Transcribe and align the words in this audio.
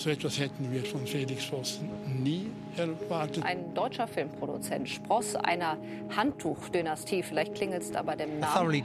So 0.00 0.08
etwas 0.08 0.38
hätten 0.38 0.72
wir 0.72 0.82
von 0.82 1.06
Felix 1.06 1.44
Vossen 1.44 1.90
nie 2.22 2.46
erwartet. 2.74 3.44
Ein 3.44 3.74
deutscher 3.74 4.08
Filmproduzent, 4.08 4.88
Spross 4.88 5.36
einer 5.36 5.76
Handtuchdynastie, 6.16 7.22
vielleicht 7.22 7.54
klingelt 7.54 7.82
es 7.82 7.92
da 7.92 8.00
bei 8.00 8.16
dem 8.16 8.40
Namen. 8.40 8.82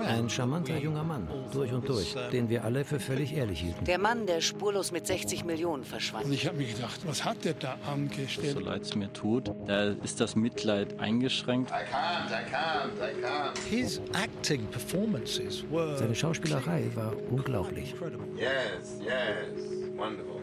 Ein 0.00 0.28
charmanter 0.28 0.78
junger 0.78 1.04
Mann, 1.04 1.28
durch 1.52 1.72
und 1.72 1.88
durch, 1.88 2.16
den 2.32 2.48
wir 2.48 2.64
alle 2.64 2.84
für 2.84 2.98
völlig 2.98 3.36
ehrlich 3.36 3.60
hielten. 3.60 3.84
Der 3.84 3.98
Mann, 3.98 4.26
der 4.26 4.40
spurlos 4.40 4.90
mit 4.90 5.06
60 5.06 5.44
Millionen 5.44 5.84
verschwand. 5.84 6.24
Und 6.24 6.32
ich 6.32 6.44
habe 6.44 6.56
mir 6.56 6.66
gedacht, 6.66 6.98
was 7.06 7.24
hat 7.24 7.44
der 7.44 7.54
da 7.54 7.78
angestellt? 7.86 8.54
So 8.54 8.60
leid 8.64 8.82
es 8.82 8.96
mir 8.96 9.12
tut, 9.12 9.52
da 9.68 9.90
ist 10.02 10.20
das 10.20 10.34
Mitleid 10.34 10.98
eingeschränkt. 10.98 11.70
I 11.70 11.74
can't, 11.74 12.32
I 12.32 12.52
can't, 12.52 12.96
I 12.98 13.24
can't. 13.24 13.56
His 13.68 14.00
acting 14.12 14.66
performances 14.72 15.62
were 15.70 15.96
Seine 15.96 16.16
Schauspielerei 16.16 16.90
war 16.96 17.12
unglaublich. 17.30 17.94
Yes, 18.36 18.98
yes. 19.04 19.79
Wonderful. 20.00 20.40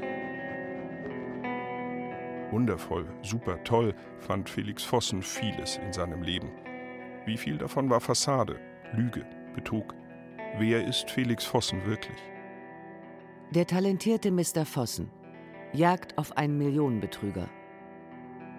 Wundervoll, 2.52 3.08
super 3.24 3.64
toll 3.64 3.96
fand 4.20 4.48
Felix 4.48 4.84
Vossen 4.84 5.24
vieles 5.24 5.78
in 5.78 5.92
seinem 5.92 6.22
Leben. 6.22 6.52
Wie 7.26 7.38
viel 7.38 7.58
davon 7.58 7.90
war 7.90 8.00
Fassade, 8.00 8.60
Lüge, 8.94 9.26
Betrug? 9.56 9.96
Wer 10.60 10.88
ist 10.88 11.10
Felix 11.10 11.44
Vossen 11.44 11.84
wirklich? 11.88 12.20
Der 13.50 13.66
talentierte 13.66 14.30
Mr. 14.30 14.64
Vossen. 14.64 15.10
Jagd 15.74 16.16
auf 16.20 16.38
einen 16.38 16.60
Millionenbetrüger. 16.60 17.50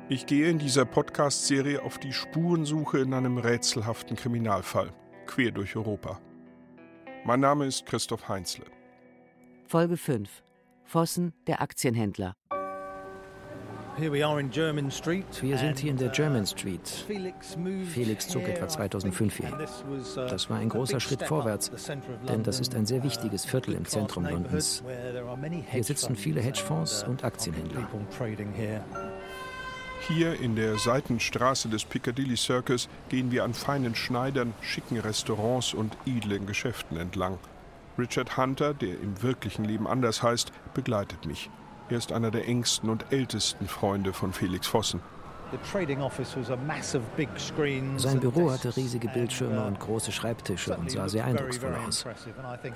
Ich 0.09 0.27
gehe 0.27 0.51
in 0.51 0.59
dieser 0.59 0.85
Podcast-Serie 0.85 1.81
auf 1.81 1.99
die 1.99 2.13
Spurensuche 2.13 2.99
in 2.99 3.15
einem 3.15 3.39
rätselhaften 3.39 4.17
Kriminalfall, 4.17 4.93
quer 5.27 5.53
durch 5.53 5.77
Europa. 5.77 6.21
Mein 7.25 7.39
Name 7.39 7.67
ist 7.67 7.87
Christoph 7.87 8.29
Heinzle. 8.29 8.65
Folge 9.67 9.97
5. 9.97 10.43
Vossen, 10.89 11.35
der 11.47 11.61
Aktienhändler. 11.61 12.35
Here 13.99 14.11
we 14.11 14.25
are 14.25 14.41
in 14.41 14.49
German 14.49 14.91
Street. 14.91 15.27
Wir 15.43 15.59
sind 15.59 15.79
hier 15.81 15.91
in 15.91 15.99
der 15.99 16.09
and, 16.09 16.17
German 16.17 16.43
uh, 16.45 16.47
Street. 16.47 16.89
Felix 17.93 18.29
zog 18.29 18.45
etwa 18.45 18.65
I 18.65 18.69
2005 18.69 19.37
think, 19.37 19.49
hier. 19.51 19.53
and 19.53 19.67
this 19.67 19.85
was, 19.87 20.17
uh, 20.17 20.31
Das 20.31 20.49
war 20.49 20.59
ein 20.59 20.71
großer 20.71 20.99
Schritt 20.99 21.25
vorwärts, 21.25 21.71
denn 22.27 22.43
das 22.43 22.61
ist 22.61 22.75
ein 22.75 22.87
sehr 22.87 22.99
London, 22.99 23.11
wichtiges 23.11 23.45
uh, 23.45 23.49
Viertel 23.49 23.75
im 23.75 23.85
Zentrum 23.85 24.25
Londons. 24.25 24.83
Hier 25.71 25.85
sitzen 25.85 26.15
hedge 26.15 26.21
viele 26.23 26.41
funds 26.41 26.47
Hedgefonds 26.47 27.03
and, 27.03 27.09
uh, 27.09 27.11
und 27.11 27.25
Aktienhändler. 27.25 27.81
people 27.83 28.07
trading 28.17 28.51
here. 28.55 28.83
Hier 30.07 30.41
in 30.41 30.57
der 30.57 30.79
Seitenstraße 30.79 31.69
des 31.69 31.85
Piccadilly 31.85 32.37
Circus 32.37 32.89
gehen 33.11 33.31
wir 33.31 33.45
an 33.45 33.53
feinen 33.53 33.95
Schneidern, 33.95 34.55
schicken 34.63 34.99
Restaurants 34.99 35.75
und 35.75 35.99
edlen 36.07 36.47
Geschäften 36.47 36.97
entlang. 36.97 37.39
Richard 37.99 38.37
Hunter, 38.37 38.75
der 38.75 39.01
im 39.01 39.23
wirklichen 39.23 39.65
Leben 39.65 39.87
anders 39.89 40.23
heißt, 40.23 40.53
begleitet 40.73 41.27
mich. 41.27 41.51
Er 41.89 41.99
ist 41.99 42.13
einer 42.13 42.31
der 42.31 42.47
engsten 42.47 42.91
und 42.91 43.07
ältesten 43.11 43.67
Freunde 43.67 44.13
von 44.13 44.33
Felix 44.33 44.67
Vossen. 44.67 45.01
Sein 47.97 48.21
Büro 48.21 48.51
hatte 48.51 48.77
riesige 48.77 49.09
Bildschirme 49.09 49.63
uh, 49.63 49.67
und 49.67 49.81
große 49.81 50.13
Schreibtische 50.13 50.77
und 50.77 50.91
sah 50.91 51.09
sehr 51.09 51.25
eindrucksvoll 51.25 51.75
aus. 51.75 52.05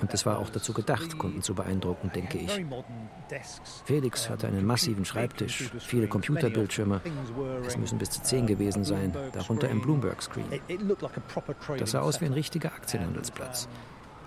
Und 0.01 0.11
es 0.11 0.25
war 0.25 0.39
auch 0.39 0.49
dazu 0.49 0.73
gedacht, 0.73 1.19
Kunden 1.19 1.43
zu 1.43 1.53
beeindrucken, 1.53 2.11
denke 2.15 2.39
ich. 2.39 2.65
Felix 3.85 4.27
hatte 4.27 4.47
einen 4.47 4.65
massiven 4.65 5.05
Schreibtisch, 5.05 5.69
viele 5.79 6.07
Computerbildschirme. 6.07 7.01
Es 7.67 7.77
müssen 7.77 7.99
bis 7.99 8.09
zu 8.09 8.23
zehn 8.23 8.47
gewesen 8.47 8.83
sein, 8.83 9.15
darunter 9.33 9.69
ein 9.69 9.79
Bloomberg-Screen. 9.79 10.45
Das 11.77 11.91
sah 11.91 11.99
aus 12.01 12.21
wie 12.21 12.25
ein 12.25 12.33
richtiger 12.33 12.73
Aktienhandelsplatz. 12.73 13.67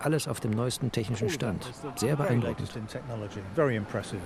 Alles 0.01 0.29
auf 0.29 0.41
dem 0.41 0.53
neuesten 0.53 0.93
technischen 0.93 1.29
Stand. 1.31 1.73
Sehr 1.97 2.17
beeindruckend. 2.17 2.69
Very 3.55 3.77
impressive. 3.77 4.21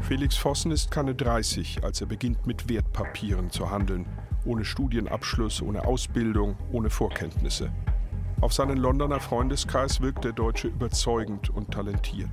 Felix 0.00 0.36
Vossen 0.36 0.72
ist 0.72 0.90
keine 0.90 1.14
30, 1.14 1.84
als 1.84 2.00
er 2.00 2.06
beginnt 2.06 2.46
mit 2.46 2.68
Wertpapieren 2.68 3.50
zu 3.50 3.70
handeln. 3.70 4.06
Ohne 4.44 4.64
Studienabschluss, 4.64 5.62
ohne 5.62 5.84
Ausbildung, 5.86 6.56
ohne 6.72 6.90
Vorkenntnisse. 6.90 7.70
Auf 8.40 8.52
seinen 8.54 8.78
Londoner 8.78 9.20
Freundeskreis 9.20 10.00
wirkt 10.00 10.24
der 10.24 10.32
Deutsche 10.32 10.68
überzeugend 10.68 11.50
und 11.50 11.70
talentiert. 11.72 12.30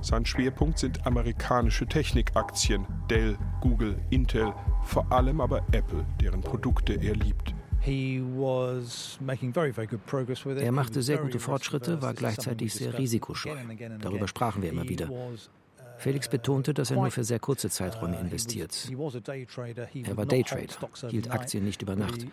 Sein 0.00 0.26
Schwerpunkt 0.26 0.78
sind 0.78 1.06
amerikanische 1.06 1.86
Technikaktien, 1.86 2.86
Dell, 3.08 3.38
Google, 3.60 3.96
Intel, 4.10 4.52
vor 4.82 5.10
allem 5.10 5.40
aber 5.40 5.62
Apple, 5.72 6.04
deren 6.20 6.42
Produkte 6.42 6.94
er 6.94 7.14
liebt. 7.14 7.53
He 7.84 8.22
was 8.22 9.18
making 9.20 9.52
very, 9.52 9.70
very 9.70 9.86
good 9.86 10.04
progress 10.06 10.46
with 10.46 10.56
it. 10.56 10.64
Er 10.64 10.72
machte 10.72 11.02
sehr 11.02 11.18
gute 11.18 11.38
Fortschritte, 11.38 12.00
war 12.00 12.14
gleichzeitig 12.14 12.72
sehr 12.72 12.96
risikoscheu. 12.96 13.54
Darüber 14.00 14.26
sprachen 14.26 14.62
wir 14.62 14.70
immer 14.70 14.88
wieder. 14.88 15.10
Felix 16.04 16.28
betonte, 16.28 16.74
dass 16.74 16.90
er 16.90 16.98
nur 16.98 17.10
für 17.10 17.24
sehr 17.24 17.38
kurze 17.38 17.68
uh, 17.68 17.70
Zeiträume 17.70 18.16
was- 18.16 18.20
investiert. 18.20 18.90
Er 18.90 20.16
war 20.18 20.26
Daytrader, 20.26 20.66
hielt. 21.08 21.30
Aktien 21.30 21.64
nicht 21.64 21.80
über 21.80 21.96
Nacht. 21.96 22.26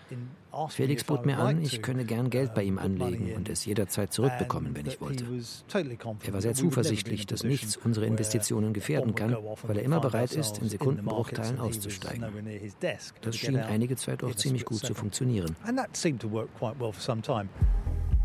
Felix 0.67 1.05
bot 1.05 1.25
mir 1.25 1.37
an, 1.37 1.61
ich 1.61 1.81
könne 1.81 2.03
gern 2.03 2.29
Geld 2.29 2.53
bei 2.53 2.63
ihm 2.63 2.75
uh, 2.75 2.81
anlegen 2.81 3.33
und 3.33 3.47
es 3.47 3.63
jederzeit 3.63 4.11
zurückbekommen, 4.11 4.75
wenn 4.75 4.85
ich 4.85 4.99
wollte. 4.99 5.23
Er 6.25 6.33
war 6.33 6.41
sehr 6.41 6.53
zuversichtlich, 6.53 7.25
dass 7.27 7.45
nichts 7.45 7.77
unsere 7.77 8.07
Investitionen 8.07 8.73
gefährden 8.73 9.15
kann, 9.15 9.37
weil 9.63 9.77
er 9.77 9.83
immer 9.83 10.01
bereit 10.01 10.33
ist, 10.33 10.57
in 10.57 10.67
Sekundenbruchteilen 10.67 11.57
auszusteigen. 11.57 12.25
Das 13.21 13.37
schien 13.37 13.55
einige 13.55 13.95
Zeit 13.95 14.21
auch 14.21 14.35
ziemlich 14.35 14.65
gut 14.65 14.79
zu 14.79 14.93
funktionieren. 14.93 15.55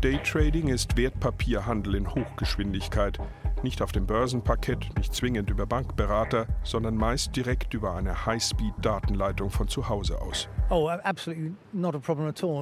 Daytrading 0.01 0.67
ist 0.67 0.97
Wertpapierhandel 0.97 1.95
in 1.95 2.13
Hochgeschwindigkeit. 2.13 3.17
Nicht 3.63 3.81
auf 3.81 3.91
dem 3.91 4.05
Börsenparkett, 4.05 4.95
nicht 4.97 5.13
zwingend 5.13 5.49
über 5.49 5.65
Bankberater, 5.65 6.45
sondern 6.63 6.95
meist 6.95 7.35
direkt 7.35 7.73
über 7.73 7.95
eine 7.95 8.25
Highspeed-Datenleitung 8.25 9.49
von 9.49 9.67
zu 9.67 9.89
Hause 9.89 10.21
aus. 10.21 10.47
Oh. 10.69 10.91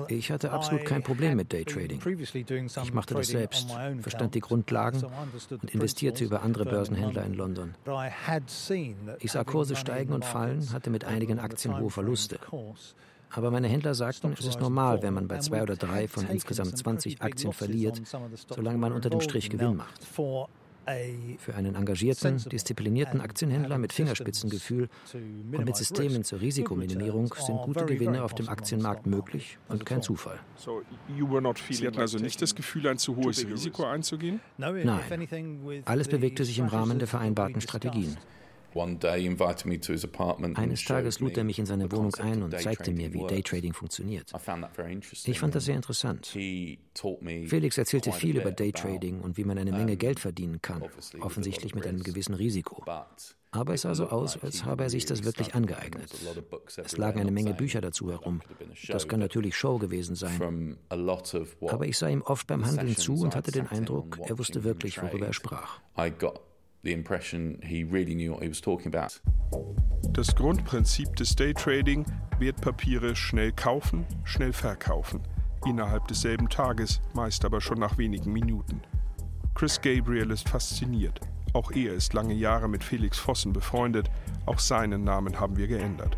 Ich 0.08 0.32
hatte 0.32 0.52
absolut 0.52 0.86
kein 0.86 1.04
Problem 1.04 1.38
mit 1.38 1.52
Daytrading. 1.52 2.00
Ich 2.84 2.94
machte 2.94 3.14
das 3.14 3.28
selbst, 3.28 3.76
verstand 4.00 4.36
die 4.36 4.40
Grundlagen 4.40 5.04
und 5.62 5.72
investierte 5.72 6.24
über 6.24 6.44
andere 6.44 6.66
Börsenhändler 6.66 7.26
in 7.26 7.34
London. 7.34 7.76
Ich 9.20 9.32
sah 9.32 9.44
Kurse 9.44 9.76
steigen 9.76 10.14
und 10.14 10.24
fallen, 10.24 10.72
hatte 10.72 10.90
mit 10.90 11.04
einigen 11.04 11.40
Aktien 11.40 11.78
hohe 11.78 11.90
Verluste. 11.90 12.40
Aber 13.32 13.52
meine 13.52 13.68
Händler 13.68 13.96
sagten, 13.96 14.32
es 14.32 14.46
ist 14.46 14.62
normal, 14.62 15.02
wenn 15.02 15.14
man 15.14 15.28
bei 15.28 15.40
zwei 15.40 15.62
oder 15.62 15.76
drei 15.76 16.08
von 16.08 16.26
insgesamt 16.28 16.78
20 16.78 17.22
Aktien 17.22 17.52
verliert, 17.52 18.02
solange 18.48 18.78
man 18.78 18.94
unter 18.94 19.10
dem 19.10 19.20
Strich 19.20 19.50
Gewinn 19.50 19.76
macht. 19.76 20.08
Für 21.40 21.56
einen 21.56 21.76
engagierten, 21.76 22.38
disziplinierten 22.38 23.20
Aktienhändler 23.22 23.78
mit 23.78 23.92
Fingerspitzengefühl 23.92 24.90
und 25.14 25.66
mit 25.66 25.76
Systemen 25.76 26.24
zur 26.24 26.42
Risikominimierung 26.42 27.34
sind 27.34 27.58
gute 27.64 27.86
Gewinne 27.86 28.24
auf 28.24 28.36
dem 28.36 28.50
Aktienmarkt 28.50 29.08
möglich 29.08 29.58
und 29.68 29.86
kein 29.86 30.02
Zufall. 30.02 30.40
Sie 31.70 31.88
hatten 31.88 32.00
also 32.00 32.18
nicht 32.20 32.42
das 32.42 32.54
Gefühl, 32.54 32.88
ein 32.88 32.98
zu 32.98 33.16
hohes 33.16 33.46
Risiko 33.48 33.86
einzugehen? 33.86 34.40
Nein, 34.58 35.84
alles 35.86 36.08
bewegte 36.08 36.46
sich 36.46 36.60
im 36.60 36.68
Rahmen 36.68 37.00
der 37.00 37.08
vereinbarten 37.08 37.62
Strategien. 37.62 38.18
Eines 40.56 40.84
Tages 40.84 41.20
lud 41.20 41.38
er 41.38 41.44
mich 41.44 41.60
in 41.60 41.66
seine 41.66 41.92
Wohnung 41.92 42.14
ein 42.16 42.44
und 42.44 42.60
zeigte 42.60 42.92
mir, 42.92 43.14
wie 43.14 43.26
Daytrading 43.26 43.74
funktioniert. 43.74 44.32
Ich 45.26 45.40
fand 45.40 45.56
das 45.56 45.66
sehr 45.66 45.76
interessant. 45.76 46.28
Felix 46.28 47.78
erzählte 47.78 48.12
viel 48.12 48.38
über 48.38 48.52
Daytrading 48.52 49.22
und 49.22 49.38
wie 49.38 49.44
man 49.44 49.58
eine 49.58 49.72
Menge 49.72 49.98
Geld 49.98 50.20
verdienen 50.20 50.62
kann, 50.62 50.84
offensichtlich 51.22 51.74
mit 51.74 51.88
einem 51.88 52.04
gewissen 52.04 52.36
Risiko. 52.36 52.84
Aber 53.52 53.74
es 53.74 53.84
sah 53.84 53.96
so 53.96 54.08
aus, 54.08 54.38
als 54.44 54.66
habe 54.66 54.84
er 54.84 54.90
sich 54.90 55.06
das 55.06 55.24
wirklich 55.24 55.56
angeeignet. 55.56 56.12
Es 56.76 56.98
lagen 56.98 57.22
eine 57.22 57.32
Menge 57.32 57.54
Bücher 57.54 57.80
dazu 57.80 58.12
herum. 58.12 58.42
Das 58.90 59.08
kann 59.08 59.22
natürlich 59.22 59.56
Show 59.56 59.78
gewesen 59.78 60.16
sein. 60.16 60.78
Aber 60.90 61.86
ich 61.86 61.98
sah 61.98 62.10
ihm 62.10 62.22
oft 62.22 62.48
beim 62.48 62.66
Handeln 62.66 62.96
zu 62.98 63.16
und 63.16 63.36
hatte 63.36 63.52
den 63.52 63.68
Eindruck, 63.68 64.20
er 64.26 64.38
wusste 64.38 64.66
wirklich, 64.66 65.02
worüber 65.02 65.28
er 65.28 65.34
sprach. 65.34 65.80
Das 70.14 70.36
Grundprinzip 70.36 71.16
des 71.16 71.36
Daytrading, 71.36 72.06
Wertpapiere 72.40 73.16
schnell 73.16 73.52
kaufen, 73.52 74.06
schnell 74.24 74.54
verkaufen. 74.54 75.22
Innerhalb 75.66 76.08
desselben 76.08 76.48
Tages, 76.48 77.02
meist 77.14 77.44
aber 77.44 77.60
schon 77.60 77.80
nach 77.80 77.98
wenigen 77.98 78.32
Minuten. 78.32 78.82
Chris 79.56 79.82
Gabriel 79.82 80.30
ist 80.32 80.48
fasziniert. 80.48 81.20
Auch 81.54 81.72
er 81.72 81.94
ist 81.94 82.14
lange 82.14 82.34
Jahre 82.34 82.68
mit 82.68 82.84
Felix 82.84 83.18
Vossen 83.18 83.52
befreundet. 83.52 84.12
Auch 84.46 84.60
seinen 84.60 85.04
Namen 85.04 85.40
haben 85.40 85.58
wir 85.58 85.68
geändert. 85.68 86.18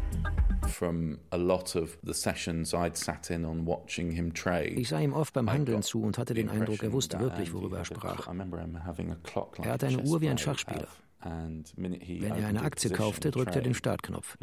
Ich 4.77 4.89
sah 4.89 4.99
ihm 4.99 5.13
oft 5.13 5.33
beim 5.33 5.51
Handeln 5.51 5.81
zu 5.81 6.01
und 6.03 6.17
hatte 6.17 6.33
den 6.33 6.49
Eindruck, 6.49 6.83
er 6.83 6.91
wusste 6.91 7.19
wirklich, 7.19 7.53
worüber 7.53 7.79
er 7.79 7.85
sprach. 7.85 8.27
Er 8.27 9.71
hatte 9.71 9.87
eine 9.87 10.03
Uhr 10.03 10.21
wie 10.21 10.29
ein 10.29 10.37
Schachspieler. 10.37 10.87
Wenn 11.23 12.23
er 12.23 12.47
eine 12.47 12.61
Aktie 12.61 12.91
kaufte, 12.91 13.31
drückte 13.31 13.55
er 13.59 13.61
den 13.61 13.73
Startknopf. 13.73 14.37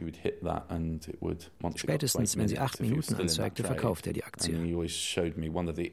Spätestens, 1.77 2.37
wenn 2.37 2.49
sie 2.49 2.59
acht 2.59 2.81
Minuten 2.81 3.15
anzeigte, 3.15 3.63
verkaufte 3.63 4.11
er 4.11 4.13
die 4.13 4.25
Aktie. 4.25 4.57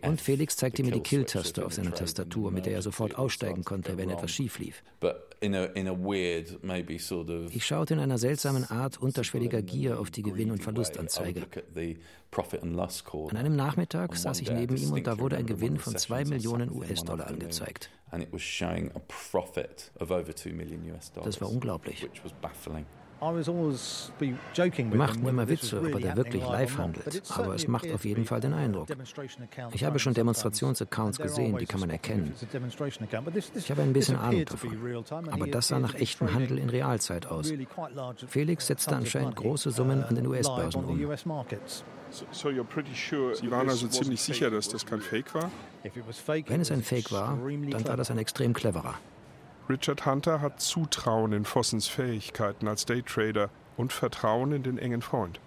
Und 0.04 0.22
Felix 0.22 0.58
zeigte 0.58 0.84
mir 0.84 0.92
die 0.92 1.00
Kill-Taste 1.02 1.66
auf 1.66 1.74
seiner 1.74 1.94
Tastatur, 1.94 2.52
mit 2.52 2.66
der 2.66 2.74
er 2.74 2.82
sofort 2.82 3.16
aussteigen 3.16 3.64
konnte, 3.64 3.98
wenn 3.98 4.10
etwas 4.10 4.32
schief 4.32 4.60
lief. 4.60 4.84
Ich 7.52 7.66
schaute 7.66 7.94
in 7.94 8.00
einer 8.00 8.18
seltsamen 8.18 8.64
Art 8.66 8.98
unterschwelliger 9.00 9.62
Gier 9.62 10.00
auf 10.00 10.12
die 10.12 10.22
Gewinn- 10.24 10.52
und 10.52 10.62
Verlustanzeige. 10.64 11.46
An 12.32 13.38
einem 13.38 13.56
Nachmittag 13.56 14.16
saß 14.16 14.42
ich 14.42 14.52
neben 14.52 14.78
ihm 14.78 14.92
und 14.94 15.06
da 15.08 15.20
wurde 15.20 15.38
ein 15.38 15.46
Gewinn 15.46 15.78
von 15.78 15.96
2 15.98 16.26
Millionen 16.26 16.72
US-Dollar 16.72 17.28
angezeigt. 17.28 17.90
Das 21.24 21.42
war 21.42 21.50
unglaublich. 21.50 22.10
Wir 23.22 24.98
machten 24.98 25.28
immer 25.28 25.48
Witze, 25.48 25.80
ob 25.80 25.94
er 25.94 26.00
da 26.00 26.16
wirklich 26.18 26.44
live 26.44 26.78
handelt, 26.78 27.22
aber 27.30 27.54
es 27.54 27.68
macht 27.68 27.92
auf 27.92 28.04
jeden 28.04 28.26
Fall 28.26 28.40
den 28.40 28.54
Eindruck. 28.54 28.88
Ich 29.74 29.84
habe 29.84 30.00
schon 30.00 30.16
Demonstrationsaccounts 30.16 31.20
gesehen, 31.20 31.56
die 31.56 31.68
kann 31.68 31.82
man 31.82 31.92
erkennen. 31.92 32.34
Ich 33.54 33.70
habe 33.70 33.84
ein 33.84 33.94
bisschen 33.94 34.16
Ahnung 34.16 34.46
davon, 34.46 35.06
aber 35.30 35.46
das 35.48 35.68
sah 35.68 35.78
nach 35.78 35.94
echtem 35.94 36.34
Handel 36.34 36.58
in 36.58 36.70
Realzeit 36.70 37.28
aus. 37.28 37.54
Felix 38.28 38.66
setzte 38.66 38.96
anscheinend 38.96 39.36
große 39.36 39.70
Summen 39.70 40.04
an 40.04 40.16
den 40.16 40.26
US-Börsen 40.26 40.84
um. 40.84 40.98
Sie 42.18 43.52
waren 43.52 43.70
also 43.70 43.88
ziemlich 43.88 44.22
sicher, 44.22 44.50
dass 44.50 44.68
das 44.68 44.86
kein 44.86 45.00
Fake 45.00 45.34
war? 45.36 45.52
Wenn 46.48 46.62
es 46.62 46.72
ein 46.72 46.82
Fake 46.82 47.12
war, 47.12 47.38
dann 47.70 47.88
war 47.88 47.98
das 47.98 48.10
ein 48.12 48.18
extrem 48.18 48.54
cleverer. 48.54 48.96
Richard 49.72 50.06
Hunter 50.06 50.42
hat 50.42 50.60
Zutrauen 50.60 51.32
in 51.32 51.46
Fossens 51.46 51.88
Fähigkeiten 51.88 52.68
als 52.68 52.86
Daytrader 52.86 53.50
und 53.78 53.94
Vertrauen 53.94 54.52
in 54.52 54.64
den 54.64 54.78
engen 54.78 55.02
Freund. 55.02 55.40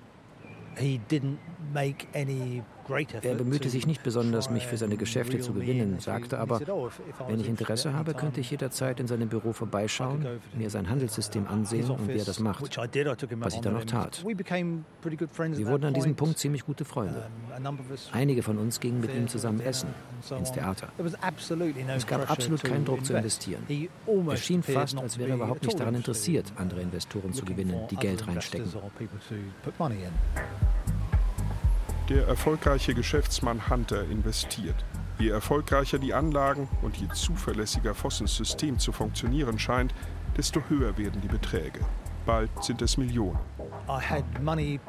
He 0.78 0.98
didn't 1.10 1.36
make 1.74 2.06
any 2.14 2.62
er 3.22 3.34
bemühte 3.34 3.70
sich 3.70 3.86
nicht 3.86 4.02
besonders, 4.02 4.50
mich 4.50 4.66
für 4.66 4.76
seine 4.76 4.96
Geschäfte 4.96 5.38
zu 5.40 5.52
gewinnen, 5.52 5.98
sagte 6.00 6.38
aber, 6.38 6.60
oh, 6.68 6.90
wenn 7.28 7.40
ich 7.40 7.48
Interesse 7.48 7.92
habe, 7.94 8.14
könnte 8.14 8.40
ich 8.40 8.50
jederzeit 8.50 9.00
in 9.00 9.06
seinem 9.06 9.28
Büro 9.28 9.52
vorbeischauen, 9.52 10.26
mir 10.54 10.70
sein 10.70 10.88
Handelssystem 10.88 11.46
ansehen 11.46 11.90
und 11.90 12.08
wie 12.08 12.18
er 12.18 12.24
das 12.24 12.40
macht, 12.40 12.62
was 12.62 13.54
ich 13.54 13.60
dann 13.60 13.76
auch 13.76 13.84
tat. 13.84 14.24
Wir 14.24 15.66
wurden 15.66 15.84
an 15.84 15.94
diesem 15.94 16.14
Punkt 16.14 16.38
ziemlich 16.38 16.64
gute 16.64 16.84
Freunde. 16.84 17.26
Einige 18.12 18.42
von 18.42 18.58
uns 18.58 18.80
gingen 18.80 19.00
mit 19.00 19.14
ihm 19.14 19.28
zusammen 19.28 19.60
essen, 19.60 19.88
ins 20.36 20.52
Theater. 20.52 20.88
Es 21.96 22.06
gab 22.06 22.30
absolut 22.30 22.62
keinen 22.62 22.84
Druck 22.84 23.04
zu 23.04 23.14
investieren. 23.14 23.62
Es 24.30 24.40
schien 24.40 24.62
fast, 24.62 24.98
als 24.98 25.18
wäre 25.18 25.30
er 25.30 25.36
überhaupt 25.36 25.64
nicht 25.64 25.78
daran 25.78 25.94
interessiert, 25.94 26.52
andere 26.56 26.80
Investoren 26.80 27.32
zu 27.32 27.44
gewinnen, 27.44 27.86
die 27.90 27.96
Geld 27.96 28.26
reinstecken. 28.26 28.72
Der 32.10 32.28
erfolgreiche 32.28 32.92
Geschäftsmann 32.92 33.70
Hunter 33.70 34.04
investiert. 34.10 34.74
Je 35.18 35.30
erfolgreicher 35.30 35.98
die 35.98 36.12
Anlagen 36.12 36.68
und 36.82 36.98
je 36.98 37.08
zuverlässiger 37.08 37.94
Fossens 37.94 38.36
System 38.36 38.78
zu 38.78 38.92
funktionieren 38.92 39.58
scheint, 39.58 39.94
desto 40.36 40.60
höher 40.68 40.98
werden 40.98 41.22
die 41.22 41.28
Beträge. 41.28 41.80
Bald 42.26 42.50
sind 42.62 42.82
es 42.82 42.98
Millionen. 42.98 43.38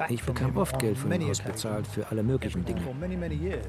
Ich 0.09 0.23
bekam 0.23 0.57
oft 0.57 0.77
Geld 0.77 0.97
von 0.97 1.09
ihm 1.13 1.29
ausbezahlt 1.29 1.87
für 1.87 2.05
alle 2.11 2.21
möglichen 2.21 2.65
Dinge. 2.65 2.81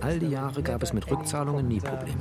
All 0.00 0.18
die 0.18 0.30
Jahre 0.30 0.60
gab 0.64 0.82
es 0.82 0.92
mit 0.92 1.08
Rückzahlungen 1.08 1.68
nie 1.68 1.80
Probleme. 1.80 2.16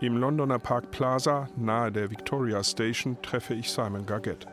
Im 0.00 0.18
Londoner 0.18 0.60
Park 0.60 0.92
Plaza, 0.92 1.48
nahe 1.56 1.90
der 1.90 2.12
Victoria 2.12 2.62
Station, 2.62 3.20
treffe 3.22 3.54
ich 3.54 3.72
Simon 3.72 4.06
Gargett. 4.06 4.46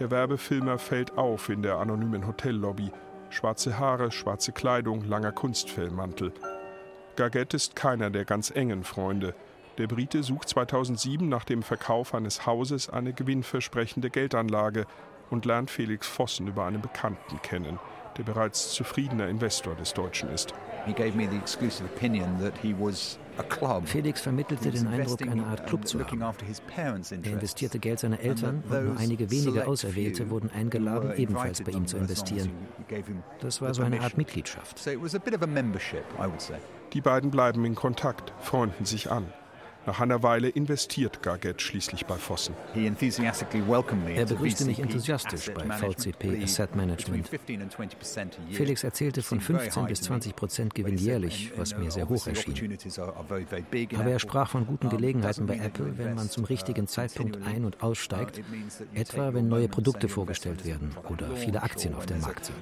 Der 0.00 0.10
Werbefilmer 0.10 0.78
fällt 0.78 1.16
auf 1.16 1.48
in 1.48 1.62
der 1.62 1.76
anonymen 1.76 2.26
Hotellobby 2.26 2.90
Schwarze 3.30 3.78
Haare, 3.78 4.10
schwarze 4.10 4.52
Kleidung, 4.52 5.04
langer 5.04 5.32
Kunstfellmantel. 5.32 6.32
Gaget 7.16 7.54
ist 7.54 7.76
keiner 7.76 8.10
der 8.10 8.24
ganz 8.24 8.50
engen 8.50 8.84
Freunde. 8.84 9.34
Der 9.76 9.86
Brite 9.86 10.22
sucht 10.22 10.48
2007 10.48 11.28
nach 11.28 11.44
dem 11.44 11.62
Verkauf 11.62 12.14
eines 12.14 12.46
Hauses 12.46 12.88
eine 12.88 13.12
gewinnversprechende 13.12 14.10
Geldanlage 14.10 14.86
und 15.30 15.44
lernt 15.44 15.70
Felix 15.70 16.06
Vossen 16.08 16.48
über 16.48 16.64
einen 16.64 16.80
Bekannten 16.80 17.40
kennen, 17.42 17.78
der 18.16 18.22
bereits 18.22 18.72
zufriedener 18.72 19.28
Investor 19.28 19.74
des 19.74 19.94
Deutschen 19.94 20.30
ist. 20.30 20.54
He 20.86 20.92
gave 20.92 21.14
me 21.14 21.28
the 21.30 21.36
exclusive 21.36 21.84
opinion 21.84 22.38
that 22.40 22.54
he 22.62 22.74
was 22.78 23.18
Felix 23.84 24.20
vermittelte 24.20 24.70
den 24.70 24.86
Eindruck, 24.88 25.22
eine 25.22 25.46
Art 25.46 25.66
Club 25.66 25.86
zu 25.86 26.00
haben. 26.00 26.20
Er 27.22 27.32
investierte 27.32 27.78
Geld 27.78 28.00
seiner 28.00 28.20
Eltern 28.20 28.64
und 28.68 28.84
nur 28.84 28.98
einige 28.98 29.30
wenige 29.30 29.66
Auserwählte 29.66 30.30
wurden 30.30 30.50
eingeladen, 30.50 31.12
ebenfalls 31.16 31.62
bei 31.62 31.72
ihm 31.72 31.86
zu 31.86 31.98
investieren. 31.98 32.50
Das 33.40 33.60
war 33.62 33.74
so 33.74 33.82
eine 33.82 34.00
Art 34.00 34.16
Mitgliedschaft. 34.16 34.84
Die 36.92 37.00
beiden 37.00 37.30
bleiben 37.30 37.64
in 37.64 37.74
Kontakt, 37.74 38.32
freunden 38.40 38.84
sich 38.84 39.10
an. 39.10 39.26
Nach 39.86 40.00
einer 40.00 40.22
Weile 40.22 40.48
investiert 40.48 41.22
Gargett 41.22 41.62
schließlich 41.62 42.04
bei 42.06 42.16
Fossen. 42.16 42.54
Er 42.74 44.26
begrüßte 44.26 44.64
mich 44.66 44.80
enthusiastisch 44.80 45.50
bei 45.54 45.64
VCP 45.64 46.42
Asset 46.42 46.76
Management. 46.76 47.30
Felix 48.50 48.84
erzählte 48.84 49.22
von 49.22 49.40
15 49.40 49.86
bis 49.86 50.02
20 50.02 50.36
Prozent 50.36 50.74
Gewinn 50.74 50.98
jährlich, 50.98 51.52
was 51.56 51.76
mir 51.76 51.90
sehr 51.90 52.08
hoch 52.08 52.26
erschien. 52.26 52.76
Aber 53.96 54.10
er 54.10 54.18
sprach 54.18 54.50
von 54.50 54.66
guten 54.66 54.90
Gelegenheiten 54.90 55.46
bei 55.46 55.56
Apple, 55.56 55.96
wenn 55.96 56.14
man 56.14 56.28
zum 56.28 56.44
richtigen 56.44 56.86
Zeitpunkt 56.86 57.38
ein- 57.46 57.64
und 57.64 57.82
aussteigt, 57.82 58.42
etwa 58.94 59.32
wenn 59.32 59.48
neue 59.48 59.68
Produkte 59.68 60.08
vorgestellt 60.08 60.64
werden 60.64 60.94
oder 61.08 61.34
viele 61.36 61.62
Aktien 61.62 61.94
auf 61.94 62.06
dem 62.06 62.20
Markt 62.20 62.44
sind. 62.44 62.58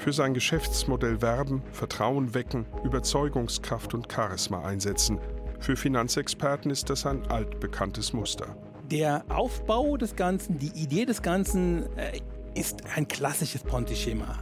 Für 0.00 0.14
sein 0.14 0.32
Geschäftsmodell 0.32 1.20
werben, 1.20 1.60
Vertrauen 1.72 2.32
wecken, 2.32 2.64
Überzeugungskraft 2.84 3.92
und 3.92 4.10
Charisma 4.10 4.62
einsetzen. 4.62 5.18
Für 5.58 5.76
Finanzexperten 5.76 6.70
ist 6.70 6.88
das 6.88 7.04
ein 7.04 7.26
altbekanntes 7.26 8.14
Muster. 8.14 8.56
Der 8.90 9.26
Aufbau 9.28 9.98
des 9.98 10.16
Ganzen, 10.16 10.58
die 10.58 10.68
Idee 10.68 11.04
des 11.04 11.20
Ganzen 11.20 11.84
äh, 11.98 12.18
ist 12.54 12.82
ein 12.96 13.08
klassisches 13.08 13.62
Ponzi-Schema. 13.62 14.38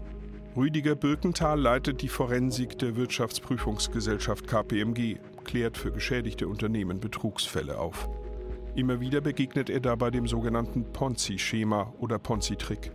Rüdiger 0.56 0.94
Birkenthal 0.94 1.60
leitet 1.60 2.02
die 2.02 2.08
Forensik 2.08 2.78
der 2.78 2.94
Wirtschaftsprüfungsgesellschaft 2.94 4.46
KPMG, 4.46 5.16
klärt 5.42 5.76
für 5.76 5.90
geschädigte 5.90 6.46
Unternehmen 6.46 7.00
Betrugsfälle 7.00 7.78
auf. 7.78 8.08
Immer 8.76 9.00
wieder 9.00 9.20
begegnet 9.20 9.70
er 9.70 9.80
dabei 9.80 10.12
dem 10.12 10.28
sogenannten 10.28 10.84
Ponzi-Schema 10.92 11.92
oder 11.98 12.20
Ponzi-Trick. 12.20 12.92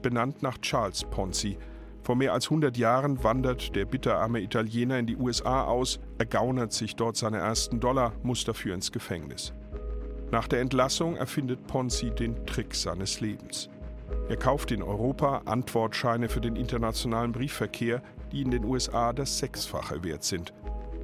Benannt 0.00 0.42
nach 0.42 0.56
Charles 0.56 1.04
Ponzi, 1.04 1.58
vor 2.02 2.16
mehr 2.16 2.32
als 2.32 2.46
100 2.46 2.76
Jahren 2.76 3.22
wandert 3.22 3.76
der 3.76 3.84
bitterarme 3.84 4.40
Italiener 4.40 4.98
in 4.98 5.06
die 5.06 5.16
USA 5.16 5.64
aus, 5.64 6.00
ergaunert 6.18 6.72
sich 6.72 6.96
dort 6.96 7.16
seine 7.16 7.38
ersten 7.38 7.80
Dollar, 7.80 8.12
muss 8.22 8.44
dafür 8.44 8.74
ins 8.74 8.92
Gefängnis. 8.92 9.52
Nach 10.30 10.48
der 10.48 10.60
Entlassung 10.60 11.16
erfindet 11.16 11.66
Ponzi 11.66 12.10
den 12.10 12.44
Trick 12.46 12.74
seines 12.74 13.20
Lebens. 13.20 13.70
Er 14.28 14.36
kauft 14.36 14.72
in 14.72 14.82
Europa 14.82 15.42
Antwortscheine 15.46 16.28
für 16.28 16.40
den 16.40 16.56
internationalen 16.56 17.32
Briefverkehr, 17.32 18.02
die 18.32 18.42
in 18.42 18.50
den 18.50 18.64
USA 18.64 19.12
das 19.12 19.38
Sechsfache 19.38 20.04
wert 20.04 20.24
sind. 20.24 20.52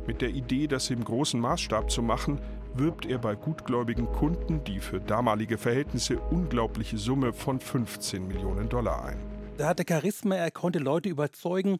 Mit 0.06 0.20
der 0.20 0.30
Idee, 0.30 0.66
das 0.66 0.90
im 0.90 1.02
großen 1.02 1.40
Maßstab 1.40 1.90
zu 1.90 2.02
machen, 2.02 2.38
wirbt 2.74 3.06
er 3.06 3.18
bei 3.18 3.34
gutgläubigen 3.34 4.10
Kunden 4.12 4.62
die 4.64 4.80
für 4.80 5.00
damalige 5.00 5.56
Verhältnisse 5.56 6.18
unglaubliche 6.18 6.98
Summe 6.98 7.32
von 7.32 7.60
15 7.60 8.26
Millionen 8.26 8.68
Dollar 8.68 9.06
ein. 9.06 9.33
Da 9.56 9.68
hatte 9.68 9.84
Charisma, 9.88 10.34
er 10.34 10.50
konnte 10.50 10.80
Leute 10.80 11.08
überzeugen 11.08 11.78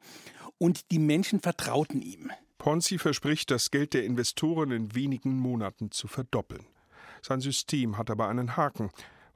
und 0.58 0.92
die 0.92 1.00
Menschen 1.00 1.40
vertrauten 1.40 2.02
ihm. 2.02 2.30
Ponzi 2.56 2.98
verspricht, 2.98 3.50
das 3.50 3.72
Geld 3.72 3.94
der 3.94 4.04
Investoren 4.04 4.70
in 4.70 4.94
wenigen 4.94 5.36
Monaten 5.36 5.90
zu 5.90 6.06
verdoppeln. 6.06 6.64
Sein 7.20 7.40
System 7.40 7.98
hat 7.98 8.10
aber 8.10 8.28
einen 8.28 8.56
Haken. 8.56 8.90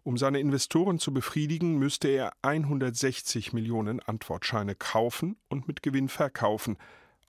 Um 0.04 0.16
seine 0.16 0.38
Investoren 0.38 1.00
zu 1.00 1.12
befriedigen, 1.12 1.78
müsste 1.78 2.08
er 2.08 2.32
160 2.42 3.52
Millionen 3.52 3.98
Antwortscheine 4.00 4.76
kaufen 4.76 5.36
und 5.48 5.66
mit 5.66 5.82
Gewinn 5.82 6.08
verkaufen. 6.08 6.78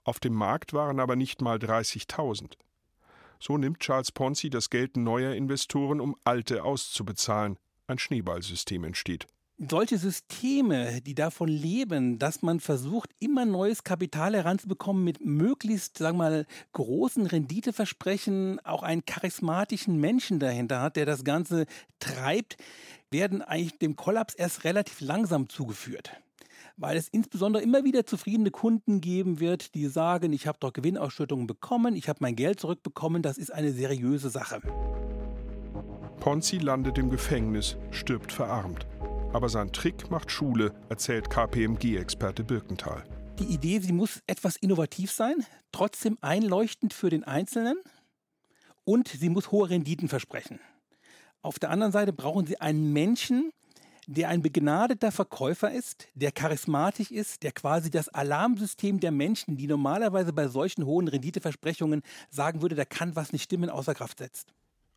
Auf 0.04 0.20
dem 0.20 0.34
Markt 0.34 0.72
waren 0.74 1.00
aber 1.00 1.16
nicht 1.16 1.42
mal 1.42 1.58
30.000. 1.58 2.52
So 3.40 3.58
nimmt 3.58 3.80
Charles 3.80 4.12
Ponzi 4.12 4.48
das 4.48 4.70
Geld 4.70 4.96
neuer 4.96 5.34
Investoren, 5.34 6.00
um 6.00 6.14
alte 6.22 6.62
auszubezahlen. 6.62 7.58
Ein 7.88 7.98
Schneeballsystem 7.98 8.84
entsteht 8.84 9.26
solche 9.68 9.98
Systeme, 9.98 11.02
die 11.02 11.14
davon 11.14 11.48
leben, 11.48 12.18
dass 12.18 12.42
man 12.42 12.60
versucht, 12.60 13.10
immer 13.18 13.44
neues 13.44 13.84
Kapital 13.84 14.34
heranzubekommen 14.34 15.04
mit 15.04 15.24
möglichst, 15.24 15.98
sagen 15.98 16.16
wir 16.16 16.30
mal, 16.30 16.46
großen 16.72 17.26
Renditeversprechen, 17.26 18.58
auch 18.64 18.82
einen 18.82 19.04
charismatischen 19.04 20.00
Menschen 20.00 20.38
dahinter 20.38 20.80
hat, 20.80 20.96
der 20.96 21.04
das 21.04 21.24
Ganze 21.24 21.66
treibt, 21.98 22.56
werden 23.10 23.42
eigentlich 23.42 23.78
dem 23.78 23.96
Kollaps 23.96 24.34
erst 24.34 24.64
relativ 24.64 25.00
langsam 25.00 25.48
zugeführt. 25.48 26.10
weil 26.76 26.96
es 26.96 27.08
insbesondere 27.08 27.62
immer 27.62 27.84
wieder 27.84 28.06
zufriedene 28.06 28.50
Kunden 28.50 29.02
geben 29.02 29.38
wird, 29.38 29.74
die 29.74 29.86
sagen, 29.86 30.32
ich 30.32 30.46
habe 30.46 30.56
doch 30.58 30.72
Gewinnausschüttungen 30.72 31.46
bekommen, 31.46 31.94
ich 31.94 32.08
habe 32.08 32.20
mein 32.22 32.36
Geld 32.36 32.58
zurückbekommen, 32.58 33.20
das 33.20 33.36
ist 33.36 33.52
eine 33.52 33.72
seriöse 33.72 34.30
Sache. 34.30 34.62
Ponzi 36.20 36.56
landet 36.56 36.96
im 36.96 37.10
Gefängnis, 37.10 37.76
stirbt 37.90 38.32
verarmt. 38.32 38.86
Aber 39.32 39.48
sein 39.48 39.72
Trick 39.72 40.10
macht 40.10 40.32
Schule, 40.32 40.74
erzählt 40.88 41.30
KPMG-Experte 41.30 42.42
Birkenthal. 42.42 43.04
Die 43.38 43.44
Idee, 43.44 43.78
sie 43.78 43.92
muss 43.92 44.22
etwas 44.26 44.56
innovativ 44.56 45.12
sein, 45.12 45.46
trotzdem 45.70 46.18
einleuchtend 46.20 46.92
für 46.92 47.10
den 47.10 47.22
Einzelnen 47.22 47.76
und 48.84 49.06
sie 49.06 49.28
muss 49.28 49.52
hohe 49.52 49.70
Renditen 49.70 50.08
versprechen. 50.08 50.58
Auf 51.42 51.60
der 51.60 51.70
anderen 51.70 51.92
Seite 51.92 52.12
brauchen 52.12 52.46
sie 52.46 52.60
einen 52.60 52.92
Menschen, 52.92 53.52
der 54.08 54.30
ein 54.30 54.42
begnadeter 54.42 55.12
Verkäufer 55.12 55.70
ist, 55.70 56.08
der 56.14 56.32
charismatisch 56.32 57.12
ist, 57.12 57.44
der 57.44 57.52
quasi 57.52 57.88
das 57.88 58.08
Alarmsystem 58.08 58.98
der 58.98 59.12
Menschen, 59.12 59.56
die 59.56 59.68
normalerweise 59.68 60.32
bei 60.32 60.48
solchen 60.48 60.84
hohen 60.84 61.06
Renditeversprechungen 61.06 62.02
sagen 62.30 62.62
würde, 62.62 62.74
da 62.74 62.84
kann 62.84 63.14
was 63.14 63.32
nicht 63.32 63.44
stimmen, 63.44 63.70
außer 63.70 63.94
Kraft 63.94 64.18
setzt. 64.18 64.52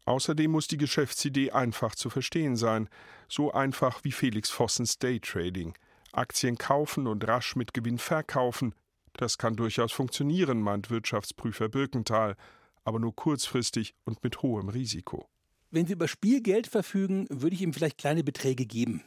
Außerdem 0.05 0.51
muss 0.51 0.67
die 0.67 0.77
Geschäftsidee 0.77 1.51
einfach 1.51 1.95
zu 1.95 2.10
verstehen 2.10 2.55
sein, 2.55 2.89
so 3.29 3.51
einfach 3.51 4.03
wie 4.03 4.12
Felix 4.12 4.50
Vossens 4.50 5.00
Daytrading. 5.00 5.74
Aktien 6.12 6.57
kaufen 6.57 7.07
und 7.07 7.27
rasch 7.27 7.55
mit 7.55 7.74
Gewinn 7.74 7.98
verkaufen, 7.98 8.75
das 9.13 9.38
kann 9.38 9.55
durchaus 9.55 9.91
funktionieren, 9.91 10.62
meint 10.62 10.89
Wirtschaftsprüfer 10.89 11.69
Birkenthal, 11.69 12.36
aber 12.83 13.00
nur 13.00 13.15
kurzfristig 13.15 13.93
und 14.05 14.24
mit 14.24 14.41
hohem 14.41 14.69
Risiko. 14.69 15.27
Wenn 15.72 15.86
Sie 15.86 15.93
über 15.93 16.07
Spielgeld 16.07 16.67
verfügen, 16.67 17.27
würde 17.29 17.55
ich 17.55 17.62
ihm 17.62 17.74
vielleicht 17.74 17.98
kleine 17.98 18.24
Beträge 18.24 18.65
geben. 18.65 19.03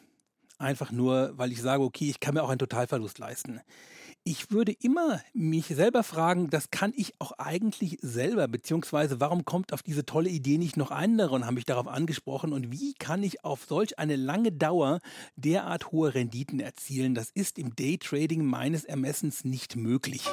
Einfach 0.58 0.90
nur, 0.90 1.36
weil 1.36 1.52
ich 1.52 1.60
sage, 1.60 1.82
okay, 1.82 2.08
ich 2.08 2.20
kann 2.20 2.34
mir 2.34 2.42
auch 2.42 2.48
einen 2.48 2.58
Totalverlust 2.58 3.18
leisten. 3.18 3.60
Ich 4.28 4.50
würde 4.50 4.72
immer 4.72 5.20
mich 5.34 5.66
selber 5.68 6.02
fragen, 6.02 6.50
das 6.50 6.72
kann 6.72 6.92
ich 6.96 7.14
auch 7.20 7.30
eigentlich 7.38 7.98
selber, 8.02 8.48
beziehungsweise 8.48 9.20
warum 9.20 9.44
kommt 9.44 9.72
auf 9.72 9.84
diese 9.84 10.04
tolle 10.04 10.28
Idee 10.28 10.58
nicht 10.58 10.76
noch 10.76 10.90
andere 10.90 11.32
und 11.32 11.46
haben 11.46 11.54
mich 11.54 11.64
darauf 11.64 11.86
angesprochen 11.86 12.52
und 12.52 12.72
wie 12.72 12.94
kann 12.94 13.22
ich 13.22 13.44
auf 13.44 13.66
solch 13.68 14.00
eine 14.00 14.16
lange 14.16 14.50
Dauer 14.50 14.98
derart 15.36 15.92
hohe 15.92 16.12
Renditen 16.12 16.58
erzielen? 16.58 17.14
Das 17.14 17.30
ist 17.30 17.56
im 17.56 17.76
Daytrading 17.76 18.44
meines 18.44 18.84
Ermessens 18.84 19.44
nicht 19.44 19.76
möglich. 19.76 20.24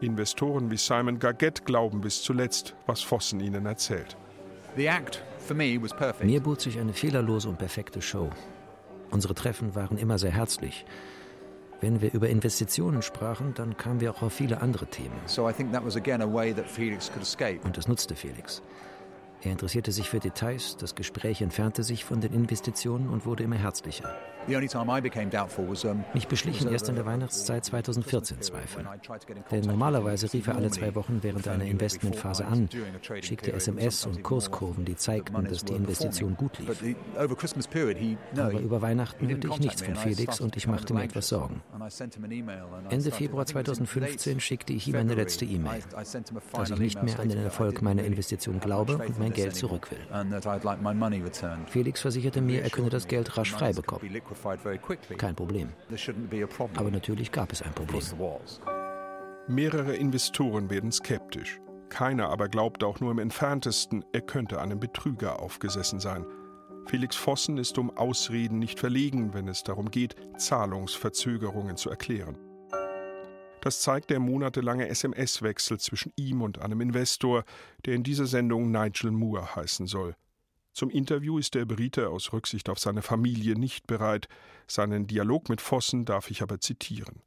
Investoren 0.00 0.72
wie 0.72 0.76
Simon 0.76 1.20
Gaget 1.20 1.64
glauben 1.64 2.00
bis 2.00 2.22
zuletzt, 2.22 2.74
was 2.86 3.02
Vossen 3.02 3.38
ihnen 3.38 3.66
erzählt. 3.66 4.16
Mir 4.74 6.40
bot 6.40 6.60
sich 6.60 6.76
eine 6.80 6.92
fehlerlose 6.92 7.48
und 7.48 7.58
perfekte 7.58 8.02
Show. 8.02 8.30
Unsere 9.12 9.36
Treffen 9.36 9.76
waren 9.76 9.96
immer 9.96 10.18
sehr 10.18 10.32
herzlich. 10.32 10.84
Wenn 11.80 12.02
wir 12.02 12.12
über 12.12 12.28
Investitionen 12.28 13.00
sprachen, 13.02 13.54
dann 13.54 13.76
kamen 13.76 14.00
wir 14.00 14.10
auch 14.10 14.22
auf 14.22 14.32
viele 14.34 14.60
andere 14.60 14.86
Themen. 14.86 15.14
Und 17.64 17.76
das 17.76 17.88
nutzte 17.88 18.14
Felix. 18.14 18.62
Er 19.42 19.52
interessierte 19.52 19.90
sich 19.90 20.10
für 20.10 20.20
Details, 20.20 20.76
das 20.76 20.94
Gespräch 20.94 21.40
entfernte 21.40 21.82
sich 21.82 22.04
von 22.04 22.20
den 22.20 22.34
Investitionen 22.34 23.08
und 23.08 23.24
wurde 23.24 23.44
immer 23.44 23.56
herzlicher. 23.56 24.14
Mich 26.14 26.28
beschlichen 26.28 26.72
erst 26.72 26.88
in 26.88 26.94
der 26.94 27.06
Weihnachtszeit 27.06 27.64
2014 27.64 28.40
Zweifel. 28.40 28.86
Denn 29.50 29.64
normalerweise 29.64 30.32
rief 30.32 30.48
er 30.48 30.56
alle 30.56 30.70
zwei 30.70 30.94
Wochen 30.94 31.18
während 31.22 31.46
einer 31.46 31.64
Investmentphase 31.64 32.46
an, 32.46 32.68
schickte 33.20 33.52
SMS 33.52 34.06
und 34.06 34.22
Kurskurven, 34.22 34.84
die 34.84 34.96
zeigten, 34.96 35.44
dass 35.44 35.64
die 35.64 35.74
Investition 35.74 36.36
gut 36.36 36.58
lief. 36.58 36.82
Aber 38.36 38.60
über 38.60 38.82
Weihnachten 38.82 39.28
hörte 39.28 39.48
ich 39.48 39.60
nichts 39.60 39.82
von 39.82 39.94
Felix 39.94 40.40
und 40.40 40.56
ich 40.56 40.66
machte 40.66 40.94
mir 40.94 41.04
etwas 41.04 41.28
Sorgen. 41.28 41.62
Ende 42.88 43.10
Februar 43.10 43.46
2015 43.46 44.40
schickte 44.40 44.72
ich 44.72 44.88
ihm 44.88 44.96
eine 44.96 45.14
letzte 45.14 45.44
E-Mail, 45.44 45.82
dass 45.92 46.70
ich 46.70 46.78
nicht 46.78 47.02
mehr 47.02 47.20
an 47.20 47.28
den 47.28 47.38
Erfolg 47.38 47.82
meiner 47.82 48.04
Investition 48.04 48.58
glaube 48.58 48.96
und 48.96 49.18
mein 49.18 49.29
Geld 49.32 49.54
zurück 49.54 49.90
will. 49.90 49.98
Felix 51.66 52.00
versicherte 52.00 52.40
mir, 52.40 52.62
er 52.62 52.70
könne 52.70 52.90
das 52.90 53.06
Geld 53.06 53.36
rasch 53.36 53.52
frei 53.52 53.72
bekommen. 53.72 54.10
Kein 55.18 55.34
Problem. 55.34 55.68
Aber 56.76 56.90
natürlich 56.90 57.32
gab 57.32 57.52
es 57.52 57.62
ein 57.62 57.72
Problem. 57.72 58.02
Mehrere 59.48 59.96
Investoren 59.96 60.70
werden 60.70 60.92
skeptisch. 60.92 61.60
Keiner 61.88 62.28
aber 62.28 62.48
glaubt 62.48 62.84
auch 62.84 63.00
nur 63.00 63.10
im 63.10 63.18
entferntesten, 63.18 64.04
er 64.12 64.20
könnte 64.20 64.60
einem 64.60 64.78
Betrüger 64.78 65.40
aufgesessen 65.40 65.98
sein. 65.98 66.24
Felix 66.86 67.16
Vossen 67.16 67.58
ist 67.58 67.76
um 67.78 67.90
Ausreden 67.96 68.58
nicht 68.58 68.78
verlegen, 68.78 69.34
wenn 69.34 69.48
es 69.48 69.62
darum 69.64 69.90
geht, 69.90 70.14
Zahlungsverzögerungen 70.36 71.76
zu 71.76 71.90
erklären. 71.90 72.38
Das 73.60 73.82
zeigt 73.82 74.10
der 74.10 74.20
monatelange 74.20 74.88
SMS-Wechsel 74.88 75.78
zwischen 75.78 76.12
ihm 76.16 76.42
und 76.42 76.60
einem 76.60 76.80
Investor, 76.80 77.44
der 77.84 77.94
in 77.94 78.02
dieser 78.02 78.26
Sendung 78.26 78.70
Nigel 78.70 79.10
Moore 79.10 79.54
heißen 79.54 79.86
soll. 79.86 80.16
Zum 80.72 80.88
Interview 80.88 81.38
ist 81.38 81.54
der 81.54 81.64
Brite 81.64 82.08
aus 82.08 82.32
Rücksicht 82.32 82.68
auf 82.68 82.78
seine 82.78 83.02
Familie 83.02 83.58
nicht 83.58 83.86
bereit. 83.86 84.28
Seinen 84.66 85.06
Dialog 85.06 85.48
mit 85.48 85.60
Vossen 85.60 86.04
darf 86.04 86.30
ich 86.30 86.42
aber 86.42 86.60
zitieren. 86.60 87.22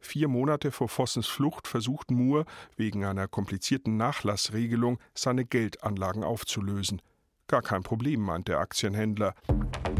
Vier 0.00 0.28
Monate 0.28 0.72
vor 0.72 0.88
Vossens 0.88 1.26
Flucht 1.26 1.68
versucht 1.68 2.10
Moore 2.10 2.46
wegen 2.76 3.04
einer 3.04 3.28
komplizierten 3.28 3.98
Nachlassregelung 3.98 4.98
seine 5.14 5.44
Geldanlagen 5.44 6.24
aufzulösen. 6.24 7.02
Gar 7.48 7.62
kein 7.62 7.82
Problem, 7.82 8.20
meint 8.20 8.48
der 8.48 8.60
Aktienhändler. 8.60 9.34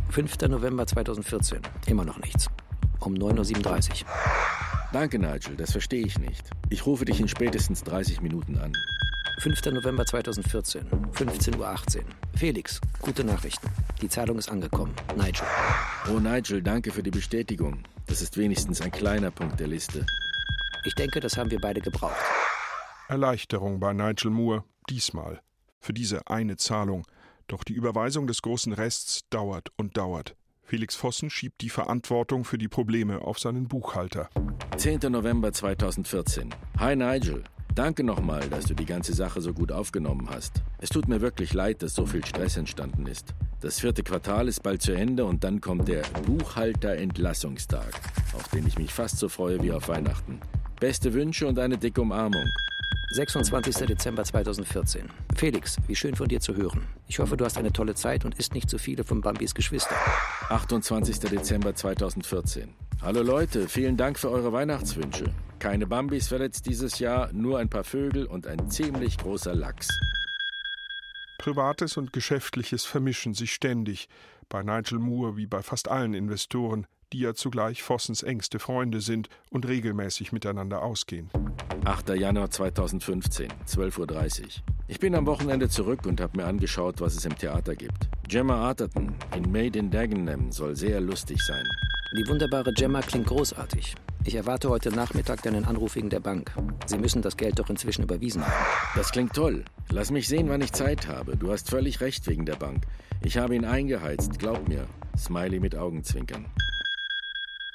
5. 0.08 0.38
November 0.48 0.86
2014. 0.86 1.60
Immer 1.86 2.04
noch 2.04 2.18
nichts. 2.18 2.48
Um 3.00 3.14
9.37 3.14 4.02
Uhr. 4.02 4.08
Danke, 4.92 5.18
Nigel, 5.18 5.56
das 5.56 5.72
verstehe 5.72 6.04
ich 6.04 6.18
nicht. 6.18 6.50
Ich 6.68 6.84
rufe 6.84 7.04
dich 7.04 7.20
in 7.20 7.28
spätestens 7.28 7.82
30 7.84 8.20
Minuten 8.20 8.58
an. 8.58 8.72
5. 9.40 9.64
November 9.72 10.04
2014, 10.04 10.84
15.18 11.12 11.56
Uhr. 11.58 12.04
Felix, 12.36 12.80
gute 13.00 13.24
Nachrichten. 13.24 13.68
Die 14.02 14.08
Zahlung 14.08 14.38
ist 14.38 14.50
angekommen. 14.50 14.94
Nigel. 15.16 15.46
Oh, 16.10 16.18
Nigel, 16.18 16.62
danke 16.62 16.90
für 16.90 17.02
die 17.02 17.10
Bestätigung. 17.10 17.82
Das 18.06 18.20
ist 18.20 18.36
wenigstens 18.36 18.82
ein 18.82 18.90
kleiner 18.90 19.30
Punkt 19.30 19.58
der 19.58 19.68
Liste. 19.68 20.04
Ich 20.84 20.94
denke, 20.94 21.20
das 21.20 21.38
haben 21.38 21.50
wir 21.50 21.60
beide 21.60 21.80
gebraucht. 21.80 22.20
Erleichterung 23.08 23.80
bei 23.80 23.92
Nigel 23.92 24.30
Moore, 24.30 24.64
diesmal. 24.90 25.40
Für 25.80 25.94
diese 25.94 26.26
eine 26.26 26.56
Zahlung. 26.56 27.06
Doch 27.46 27.64
die 27.64 27.72
Überweisung 27.72 28.26
des 28.26 28.42
großen 28.42 28.72
Rests 28.72 29.28
dauert 29.30 29.68
und 29.76 29.96
dauert. 29.96 30.36
Felix 30.70 30.94
Vossen 30.94 31.30
schiebt 31.30 31.62
die 31.62 31.68
Verantwortung 31.68 32.44
für 32.44 32.56
die 32.56 32.68
Probleme 32.68 33.22
auf 33.22 33.40
seinen 33.40 33.66
Buchhalter. 33.66 34.30
10. 34.76 35.00
November 35.10 35.52
2014. 35.52 36.54
Hi 36.78 36.94
Nigel. 36.94 37.42
Danke 37.74 38.04
nochmal, 38.04 38.48
dass 38.48 38.66
du 38.66 38.74
die 38.74 38.84
ganze 38.84 39.12
Sache 39.12 39.40
so 39.40 39.52
gut 39.52 39.72
aufgenommen 39.72 40.28
hast. 40.30 40.62
Es 40.78 40.88
tut 40.88 41.08
mir 41.08 41.20
wirklich 41.20 41.54
leid, 41.54 41.82
dass 41.82 41.96
so 41.96 42.06
viel 42.06 42.24
Stress 42.24 42.56
entstanden 42.56 43.06
ist. 43.06 43.34
Das 43.60 43.80
vierte 43.80 44.04
Quartal 44.04 44.46
ist 44.46 44.62
bald 44.62 44.80
zu 44.80 44.92
Ende 44.92 45.24
und 45.24 45.42
dann 45.42 45.60
kommt 45.60 45.88
der 45.88 46.02
Buchhalter-Entlassungstag, 46.24 47.90
auf 48.36 48.46
den 48.54 48.64
ich 48.68 48.78
mich 48.78 48.94
fast 48.94 49.18
so 49.18 49.28
freue 49.28 49.60
wie 49.64 49.72
auf 49.72 49.88
Weihnachten. 49.88 50.38
Beste 50.78 51.12
Wünsche 51.14 51.48
und 51.48 51.58
eine 51.58 51.78
dicke 51.78 52.00
Umarmung. 52.00 52.46
26. 53.12 53.86
Dezember 53.86 54.22
2014. 54.22 55.08
Felix, 55.34 55.76
wie 55.88 55.96
schön 55.96 56.14
von 56.14 56.28
dir 56.28 56.40
zu 56.40 56.54
hören. 56.54 56.86
Ich 57.08 57.18
hoffe, 57.18 57.36
du 57.36 57.44
hast 57.44 57.58
eine 57.58 57.72
tolle 57.72 57.94
Zeit 57.94 58.24
und 58.24 58.38
isst 58.38 58.54
nicht 58.54 58.70
zu 58.70 58.78
viele 58.78 59.02
von 59.02 59.20
Bambis 59.20 59.54
Geschwister. 59.54 59.96
28. 60.48 61.18
Dezember 61.18 61.74
2014. 61.74 62.72
Hallo 63.02 63.22
Leute, 63.22 63.68
vielen 63.68 63.96
Dank 63.96 64.18
für 64.18 64.30
eure 64.30 64.52
Weihnachtswünsche. 64.52 65.24
Keine 65.58 65.86
Bambis 65.86 66.28
verletzt 66.28 66.66
dieses 66.66 67.00
Jahr, 67.00 67.32
nur 67.32 67.58
ein 67.58 67.68
paar 67.68 67.82
Vögel 67.84 68.26
und 68.26 68.46
ein 68.46 68.70
ziemlich 68.70 69.18
großer 69.18 69.54
Lachs. 69.54 69.88
Privates 71.38 71.96
und 71.96 72.12
Geschäftliches 72.12 72.84
vermischen 72.84 73.34
sich 73.34 73.52
ständig, 73.52 74.08
bei 74.48 74.62
Nigel 74.62 74.98
Moore 74.98 75.36
wie 75.36 75.46
bei 75.46 75.62
fast 75.62 75.88
allen 75.88 76.14
Investoren, 76.14 76.86
die 77.12 77.20
ja 77.20 77.34
zugleich 77.34 77.82
Vossens 77.82 78.22
engste 78.22 78.58
Freunde 78.58 79.00
sind 79.00 79.28
und 79.50 79.66
regelmäßig 79.66 80.32
miteinander 80.32 80.82
ausgehen. 80.82 81.30
8. 81.84 82.10
Januar 82.10 82.50
2015, 82.50 83.48
12.30 83.66 84.40
Uhr. 84.40 84.48
Ich 84.88 85.00
bin 85.00 85.14
am 85.14 85.26
Wochenende 85.26 85.68
zurück 85.68 86.06
und 86.06 86.20
habe 86.20 86.36
mir 86.36 86.46
angeschaut, 86.46 87.00
was 87.00 87.14
es 87.14 87.24
im 87.24 87.36
Theater 87.36 87.74
gibt. 87.74 88.08
Gemma 88.28 88.56
Arterton 88.68 89.14
in 89.36 89.50
Made 89.50 89.78
in 89.78 89.90
Dagenham 89.90 90.52
soll 90.52 90.76
sehr 90.76 91.00
lustig 91.00 91.40
sein. 91.42 91.64
Die 92.16 92.28
wunderbare 92.28 92.72
Gemma 92.72 93.00
klingt 93.00 93.28
großartig. 93.28 93.94
Ich 94.24 94.34
erwarte 94.34 94.68
heute 94.68 94.90
Nachmittag 94.90 95.42
deinen 95.42 95.64
Anruf 95.64 95.94
wegen 95.94 96.10
der 96.10 96.20
Bank. 96.20 96.52
Sie 96.86 96.98
müssen 96.98 97.22
das 97.22 97.36
Geld 97.36 97.58
doch 97.58 97.70
inzwischen 97.70 98.02
überwiesen 98.02 98.44
haben. 98.44 98.66
Das 98.94 99.12
klingt 99.12 99.32
toll. 99.32 99.64
Lass 99.90 100.10
mich 100.10 100.28
sehen, 100.28 100.48
wann 100.48 100.60
ich 100.60 100.72
Zeit 100.72 101.06
habe. 101.06 101.36
Du 101.36 101.50
hast 101.50 101.70
völlig 101.70 102.00
recht 102.00 102.26
wegen 102.26 102.44
der 102.44 102.56
Bank. 102.56 102.84
Ich 103.22 103.38
habe 103.38 103.54
ihn 103.54 103.64
eingeheizt, 103.64 104.38
glaub 104.38 104.68
mir. 104.68 104.86
Smiley 105.16 105.60
mit 105.60 105.74
Augenzwinkern. 105.74 106.46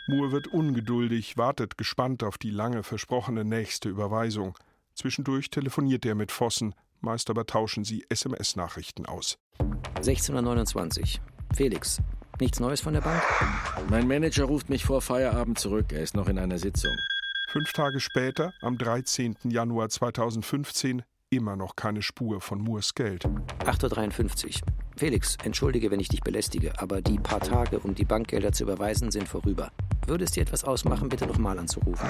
Moore 0.07 0.31
wird 0.31 0.47
ungeduldig, 0.47 1.37
wartet 1.37 1.77
gespannt 1.77 2.23
auf 2.23 2.37
die 2.37 2.51
lange 2.51 2.83
versprochene 2.83 3.43
nächste 3.43 3.89
Überweisung. 3.89 4.57
Zwischendurch 4.93 5.49
telefoniert 5.49 6.05
er 6.05 6.15
mit 6.15 6.31
Vossen, 6.31 6.75
meist 7.01 7.29
aber 7.29 7.45
tauschen 7.45 7.83
sie 7.83 8.05
SMS-Nachrichten 8.09 9.05
aus. 9.05 9.37
16.29 10.01 11.01
Uhr. 11.01 11.07
Felix, 11.55 12.01
Nichts 12.41 12.59
Neues 12.59 12.81
von 12.81 12.93
der 12.93 12.99
Bank? 12.99 13.23
Mein 13.89 14.09
Manager 14.09 14.43
ruft 14.43 14.69
mich 14.69 14.83
vor 14.83 15.01
Feierabend 15.01 15.57
zurück. 15.57 15.93
Er 15.93 16.01
ist 16.01 16.17
noch 16.17 16.27
in 16.27 16.37
einer 16.37 16.57
Sitzung. 16.57 16.91
Fünf 17.47 17.71
Tage 17.71 18.01
später, 18.01 18.53
am 18.61 18.77
13. 18.77 19.37
Januar 19.45 19.87
2015, 19.87 21.03
immer 21.29 21.55
noch 21.55 21.77
keine 21.77 22.01
Spur 22.01 22.41
von 22.41 22.59
Moores 22.59 22.93
Geld. 22.93 23.23
8.53 23.59 24.45
Uhr. 24.45 24.67
Felix, 24.97 25.37
entschuldige, 25.45 25.91
wenn 25.91 26.01
ich 26.01 26.09
dich 26.09 26.21
belästige, 26.21 26.77
aber 26.81 27.01
die 27.01 27.19
paar 27.19 27.39
Tage, 27.39 27.79
um 27.79 27.95
die 27.95 28.05
Bankgelder 28.05 28.51
zu 28.51 28.63
überweisen, 28.63 29.11
sind 29.11 29.29
vorüber. 29.29 29.71
Würde 30.07 30.23
es 30.23 30.31
dir 30.31 30.41
etwas 30.41 30.63
ausmachen, 30.63 31.09
bitte 31.09 31.25
nochmal 31.25 31.57
anzurufen? 31.57 32.07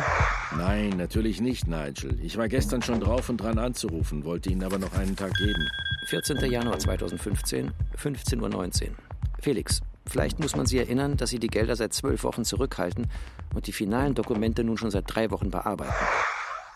Nein, 0.58 0.90
natürlich 0.98 1.40
nicht, 1.40 1.68
Nigel. 1.68 2.20
Ich 2.22 2.38
war 2.38 2.50
gestern 2.50 2.82
schon 2.82 3.00
drauf 3.00 3.30
und 3.30 3.38
dran 3.38 3.58
anzurufen, 3.58 4.26
wollte 4.26 4.50
Ihnen 4.50 4.64
aber 4.64 4.78
noch 4.78 4.94
einen 4.94 5.16
Tag 5.16 5.34
geben. 5.36 5.70
14. 6.08 6.38
Januar 6.52 6.78
2015, 6.78 7.72
15.19 7.98 8.90
Uhr. 8.90 8.96
Felix, 9.40 9.82
vielleicht 10.06 10.40
muss 10.40 10.58
man 10.58 10.66
Sie 10.66 10.78
erinnern, 10.78 11.16
dass 11.16 11.30
Sie 11.30 11.40
die 11.40 11.48
Gelder 11.48 11.78
seit 11.78 11.94
zwölf 11.94 12.24
Wochen 12.26 12.44
zurückhalten 12.44 13.08
und 13.54 13.68
die 13.68 13.72
finalen 13.72 14.14
Dokumente 14.14 14.66
nun 14.66 14.78
schon 14.78 14.92
seit 14.92 15.06
drei 15.08 15.32
Wochen 15.32 15.50
bearbeiten. 15.50 15.94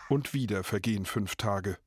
Und 0.07 0.33
wieder 0.33 0.63
vergehen 0.63 1.05
fünf 1.05 1.35
Tage. 1.35 1.77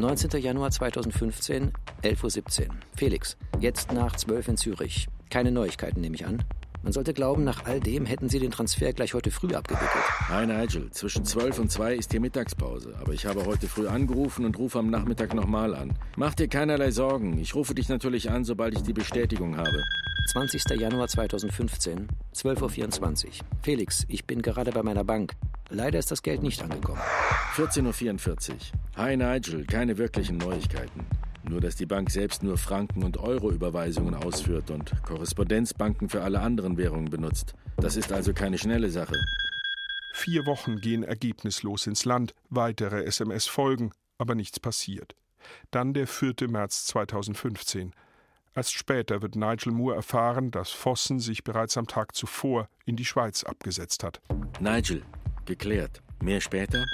19. 0.00 0.40
Januar 0.40 0.70
2015, 0.70 1.72
11.17 2.02 2.68
Uhr. 2.68 2.74
Felix, 2.94 3.38
jetzt 3.58 3.92
nach 3.92 4.16
12 4.16 4.48
in 4.48 4.56
Zürich. 4.58 5.08
Keine 5.30 5.50
Neuigkeiten, 5.50 6.00
nehme 6.00 6.14
ich 6.14 6.26
an. 6.26 6.44
Man 6.82 6.92
sollte 6.92 7.14
glauben, 7.14 7.44
nach 7.44 7.64
all 7.64 7.78
dem 7.78 8.06
hätten 8.06 8.28
Sie 8.28 8.40
den 8.40 8.50
Transfer 8.50 8.92
gleich 8.92 9.14
heute 9.14 9.30
früh 9.30 9.54
abgewickelt. 9.54 10.04
Nein, 10.28 10.48
Nigel, 10.48 10.90
zwischen 10.90 11.24
12 11.24 11.60
und 11.60 11.70
2 11.70 11.94
ist 11.94 12.10
hier 12.10 12.20
Mittagspause. 12.20 12.94
Aber 13.00 13.12
ich 13.12 13.24
habe 13.24 13.46
heute 13.46 13.68
früh 13.68 13.86
angerufen 13.86 14.44
und 14.44 14.58
rufe 14.58 14.80
am 14.80 14.90
Nachmittag 14.90 15.32
nochmal 15.32 15.74
an. 15.76 15.96
Mach 16.16 16.34
dir 16.34 16.48
keinerlei 16.48 16.90
Sorgen. 16.90 17.38
Ich 17.38 17.54
rufe 17.54 17.74
dich 17.74 17.88
natürlich 17.88 18.30
an, 18.30 18.44
sobald 18.44 18.74
ich 18.74 18.82
die 18.82 18.92
Bestätigung 18.92 19.56
habe. 19.56 19.82
20. 20.32 20.64
Januar 20.78 21.06
2015, 21.06 22.08
12.24 22.34 23.26
Uhr. 23.26 23.32
Felix, 23.62 24.04
ich 24.08 24.24
bin 24.24 24.42
gerade 24.42 24.72
bei 24.72 24.82
meiner 24.82 25.04
Bank. 25.04 25.34
Leider 25.68 25.98
ist 25.98 26.10
das 26.10 26.22
Geld 26.22 26.42
nicht 26.42 26.62
angekommen. 26.62 27.00
14.44 27.56 28.50
Uhr. 28.50 28.56
Hi 28.96 29.16
Nigel, 29.16 29.64
keine 29.66 29.98
wirklichen 29.98 30.38
Neuigkeiten. 30.38 31.06
Nur, 31.44 31.60
dass 31.60 31.76
die 31.76 31.86
Bank 31.86 32.10
selbst 32.10 32.42
nur 32.42 32.56
Franken- 32.56 33.02
und 33.02 33.18
Euro-Überweisungen 33.18 34.14
ausführt 34.14 34.70
und 34.70 34.92
Korrespondenzbanken 35.02 36.08
für 36.08 36.22
alle 36.22 36.40
anderen 36.40 36.76
Währungen 36.76 37.10
benutzt. 37.10 37.54
Das 37.76 37.96
ist 37.96 38.12
also 38.12 38.32
keine 38.32 38.58
schnelle 38.58 38.90
Sache. 38.90 39.16
Vier 40.14 40.46
Wochen 40.46 40.80
gehen 40.80 41.02
ergebnislos 41.02 41.86
ins 41.86 42.04
Land, 42.04 42.34
weitere 42.48 43.04
SMS 43.04 43.46
folgen, 43.46 43.92
aber 44.18 44.34
nichts 44.34 44.60
passiert. 44.60 45.16
Dann 45.70 45.94
der 45.94 46.06
4. 46.06 46.34
März 46.48 46.86
2015. 46.86 47.92
Erst 48.54 48.74
später 48.74 49.22
wird 49.22 49.34
Nigel 49.34 49.72
Moore 49.72 49.96
erfahren, 49.96 50.50
dass 50.50 50.70
Vossen 50.70 51.18
sich 51.18 51.42
bereits 51.42 51.78
am 51.78 51.86
Tag 51.86 52.14
zuvor 52.14 52.68
in 52.84 52.96
die 52.96 53.04
Schweiz 53.04 53.44
abgesetzt 53.44 54.04
hat. 54.04 54.20
Nigel, 54.60 55.02
geklärt. 55.46 56.02
Mehr 56.22 56.40
später? 56.40 56.84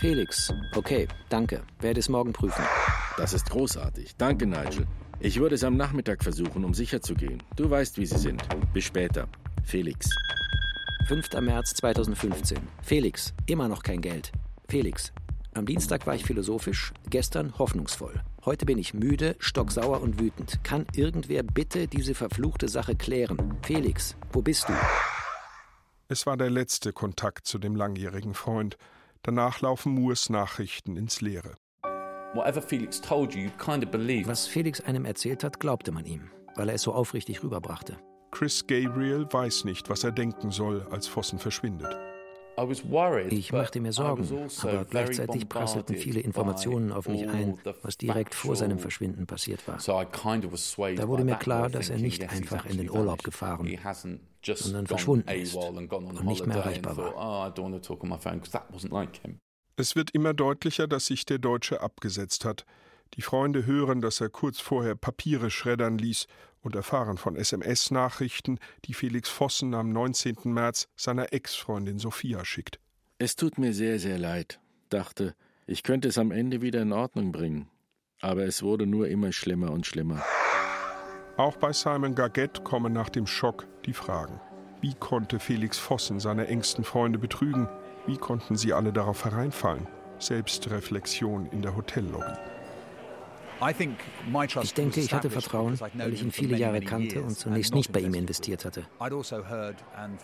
Felix, 0.00 0.52
okay, 0.74 1.06
danke. 1.28 1.62
Werde 1.78 2.00
es 2.00 2.08
morgen 2.08 2.32
prüfen. 2.32 2.64
Das 3.16 3.32
ist 3.32 3.50
großartig. 3.50 4.16
Danke, 4.16 4.46
Nigel. 4.46 4.86
Ich 5.18 5.38
würde 5.38 5.54
es 5.54 5.64
am 5.64 5.76
Nachmittag 5.76 6.22
versuchen, 6.22 6.64
um 6.64 6.72
sicher 6.72 7.02
zu 7.02 7.14
gehen. 7.14 7.42
Du 7.56 7.68
weißt, 7.68 7.98
wie 7.98 8.06
sie 8.06 8.18
sind. 8.18 8.42
Bis 8.72 8.84
später. 8.84 9.28
Felix. 9.64 10.08
5. 11.06 11.28
März 11.40 11.74
2015. 11.74 12.58
Felix, 12.82 13.34
immer 13.46 13.68
noch 13.68 13.82
kein 13.82 14.00
Geld. 14.00 14.32
Felix, 14.68 15.12
am 15.54 15.66
Dienstag 15.66 16.06
war 16.06 16.14
ich 16.14 16.24
philosophisch, 16.24 16.92
gestern 17.10 17.58
hoffnungsvoll. 17.58 18.22
Heute 18.44 18.64
bin 18.64 18.78
ich 18.78 18.94
müde, 18.94 19.34
stocksauer 19.40 20.00
und 20.00 20.20
wütend. 20.20 20.62
Kann 20.62 20.86
irgendwer 20.94 21.42
bitte 21.42 21.88
diese 21.88 22.14
verfluchte 22.14 22.68
Sache 22.68 22.94
klären? 22.94 23.58
Felix, 23.62 24.16
wo 24.32 24.40
bist 24.40 24.68
du? 24.68 24.72
Es 26.08 26.26
war 26.26 26.36
der 26.36 26.50
letzte 26.50 26.92
Kontakt 26.92 27.46
zu 27.46 27.58
dem 27.58 27.76
langjährigen 27.76 28.34
Freund. 28.34 28.78
Danach 29.22 29.60
laufen 29.60 29.92
Moores 29.92 30.30
Nachrichten 30.30 30.96
ins 30.96 31.20
Leere. 31.20 31.56
Was 34.26 34.46
Felix 34.46 34.80
einem 34.80 35.04
erzählt 35.04 35.42
hat, 35.42 35.58
glaubte 35.58 35.90
man 35.90 36.06
ihm, 36.06 36.30
weil 36.54 36.68
er 36.68 36.76
es 36.76 36.82
so 36.82 36.92
aufrichtig 36.92 37.42
rüberbrachte. 37.42 37.96
Chris 38.30 38.64
Gabriel 38.64 39.26
weiß 39.28 39.64
nicht, 39.64 39.90
was 39.90 40.04
er 40.04 40.12
denken 40.12 40.52
soll, 40.52 40.86
als 40.92 41.08
Vossen 41.08 41.40
verschwindet. 41.40 41.98
Ich 43.30 43.52
machte 43.52 43.80
mir 43.80 43.92
Sorgen, 43.92 44.28
also 44.42 44.68
aber 44.68 44.84
gleichzeitig 44.84 45.48
prasselten 45.48 45.96
viele 45.96 46.20
Informationen 46.20 46.92
auf 46.92 47.08
mich 47.08 47.26
ein, 47.28 47.58
was 47.82 47.96
direkt 47.96 48.34
vor 48.34 48.54
seinem 48.54 48.78
Verschwinden 48.78 49.26
passiert 49.26 49.66
war. 49.66 49.78
Da 49.80 51.08
wurde 51.08 51.24
mir 51.24 51.36
klar, 51.36 51.68
dass 51.70 51.90
er 51.90 51.98
nicht 51.98 52.30
einfach 52.30 52.66
in 52.66 52.76
den 52.76 52.90
Urlaub 52.90 53.24
gefahren, 53.24 53.66
sondern 54.42 54.86
verschwunden 54.86 55.28
ist 55.30 55.54
und 55.56 56.24
nicht 56.26 56.46
mehr 56.46 56.58
erreichbar 56.58 56.96
war. 56.96 57.52
Es 59.80 59.96
wird 59.96 60.10
immer 60.10 60.34
deutlicher, 60.34 60.86
dass 60.86 61.06
sich 61.06 61.24
der 61.24 61.38
Deutsche 61.38 61.80
abgesetzt 61.80 62.44
hat. 62.44 62.66
Die 63.14 63.22
Freunde 63.22 63.64
hören, 63.64 64.02
dass 64.02 64.20
er 64.20 64.28
kurz 64.28 64.60
vorher 64.60 64.94
Papiere 64.94 65.50
schreddern 65.50 65.96
ließ 65.96 66.26
und 66.60 66.76
erfahren 66.76 67.16
von 67.16 67.34
SMS-Nachrichten, 67.34 68.58
die 68.84 68.92
Felix 68.92 69.30
Vossen 69.30 69.72
am 69.72 69.90
19. 69.90 70.36
März 70.44 70.86
seiner 70.96 71.32
Ex-Freundin 71.32 71.98
Sophia 71.98 72.44
schickt. 72.44 72.78
Es 73.16 73.36
tut 73.36 73.56
mir 73.56 73.72
sehr, 73.72 73.98
sehr 73.98 74.18
leid, 74.18 74.60
dachte, 74.90 75.34
ich 75.66 75.82
könnte 75.82 76.08
es 76.08 76.18
am 76.18 76.30
Ende 76.30 76.60
wieder 76.60 76.82
in 76.82 76.92
Ordnung 76.92 77.32
bringen. 77.32 77.70
Aber 78.20 78.44
es 78.44 78.62
wurde 78.62 78.86
nur 78.86 79.08
immer 79.08 79.32
schlimmer 79.32 79.70
und 79.70 79.86
schlimmer. 79.86 80.22
Auch 81.38 81.56
bei 81.56 81.72
Simon 81.72 82.14
Gaget 82.14 82.64
kommen 82.64 82.92
nach 82.92 83.08
dem 83.08 83.26
Schock 83.26 83.66
die 83.86 83.94
Fragen. 83.94 84.42
Wie 84.82 84.92
konnte 84.92 85.38
Felix 85.38 85.78
Vossen 85.78 86.20
seine 86.20 86.48
engsten 86.48 86.84
Freunde 86.84 87.18
betrügen? 87.18 87.66
Wie 88.06 88.16
konnten 88.16 88.56
sie 88.56 88.72
alle 88.72 88.92
darauf 88.92 89.24
hereinfallen? 89.24 89.86
Selbstreflexion 90.18 91.46
in 91.46 91.62
der 91.62 91.76
Hotellobby. 91.76 92.34
Ich 94.62 94.74
denke, 94.74 95.00
ich 95.00 95.12
hatte 95.12 95.30
Vertrauen, 95.30 95.78
weil 95.78 96.12
ich 96.12 96.22
ihn 96.22 96.32
viele 96.32 96.56
Jahre 96.56 96.80
kannte 96.80 97.22
und 97.22 97.36
zunächst 97.36 97.74
nicht 97.74 97.92
bei 97.92 98.00
ihm 98.00 98.14
investiert 98.14 98.64
hatte. 98.64 98.86
Also 98.98 99.22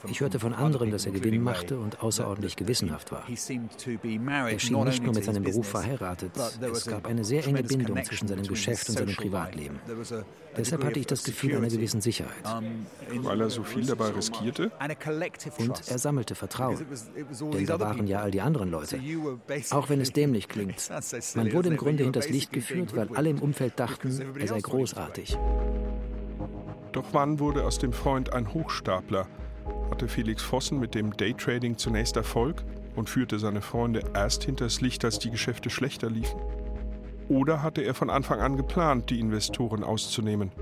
ich 0.08 0.20
hörte 0.20 0.40
von 0.40 0.54
anderen, 0.54 0.90
dass 0.90 1.06
er 1.06 1.12
Gewinn 1.12 1.42
machte 1.42 1.78
und 1.78 2.02
außerordentlich 2.02 2.56
gewissenhaft 2.56 3.12
war. 3.12 3.24
Er 3.28 4.58
schien 4.58 4.84
nicht 4.84 5.02
nur 5.02 5.14
mit 5.14 5.24
seinem 5.24 5.42
Beruf 5.42 5.68
verheiratet, 5.68 6.32
es 6.36 6.86
gab 6.86 7.06
eine 7.06 7.24
sehr 7.24 7.46
enge 7.46 7.62
Bindung 7.62 8.02
zwischen 8.04 8.28
seinem 8.28 8.46
Geschäft 8.46 8.88
und 8.88 8.98
seinem 8.98 9.14
Privatleben. 9.14 9.80
Deshalb 10.56 10.84
hatte 10.84 10.98
ich 10.98 11.06
das 11.06 11.24
Gefühl 11.24 11.56
einer 11.56 11.68
gewissen 11.68 12.00
Sicherheit. 12.00 12.32
Weil 13.16 13.40
er 13.40 13.50
so 13.50 13.62
viel 13.62 13.84
dabei 13.84 14.08
riskierte? 14.08 14.72
Und 15.58 15.88
er 15.88 15.98
sammelte 15.98 16.34
Vertrauen. 16.34 16.78
Denn 17.52 17.66
da 17.66 17.78
waren 17.78 18.06
ja 18.06 18.20
all 18.20 18.30
die 18.30 18.40
anderen 18.40 18.70
Leute. 18.70 18.98
Auch 19.70 19.90
wenn 19.90 20.00
es 20.00 20.12
dämlich 20.12 20.48
klingt. 20.48 20.90
Man 21.34 21.52
wurde 21.52 21.68
im 21.68 21.76
Grunde 21.76 22.04
hinters 22.04 22.28
Licht 22.28 22.52
geführt, 22.52 22.96
weil 22.96 23.08
alle 23.14 23.25
alle 23.26 23.36
im 23.36 23.42
Umfeld 23.42 23.78
dachten, 23.78 24.36
er 24.38 24.46
sei 24.46 24.60
großartig. 24.60 25.36
Doch 26.92 27.06
wann 27.12 27.40
wurde 27.40 27.64
aus 27.64 27.78
dem 27.78 27.92
Freund 27.92 28.32
ein 28.32 28.54
Hochstapler? 28.54 29.26
Hatte 29.90 30.08
Felix 30.08 30.42
Vossen 30.42 30.78
mit 30.78 30.94
dem 30.94 31.16
Daytrading 31.16 31.76
zunächst 31.76 32.16
Erfolg 32.16 32.64
und 32.94 33.10
führte 33.10 33.38
seine 33.38 33.60
Freunde 33.60 34.00
erst 34.14 34.44
hinters 34.44 34.80
Licht, 34.80 35.04
als 35.04 35.18
die 35.18 35.30
Geschäfte 35.30 35.70
schlechter 35.70 36.08
liefen? 36.08 36.40
Oder 37.28 37.62
hatte 37.62 37.82
er 37.82 37.94
von 37.94 38.10
Anfang 38.10 38.40
an 38.40 38.56
geplant, 38.56 39.10
die 39.10 39.18
Investoren 39.18 39.82
auszunehmen? 39.82 40.52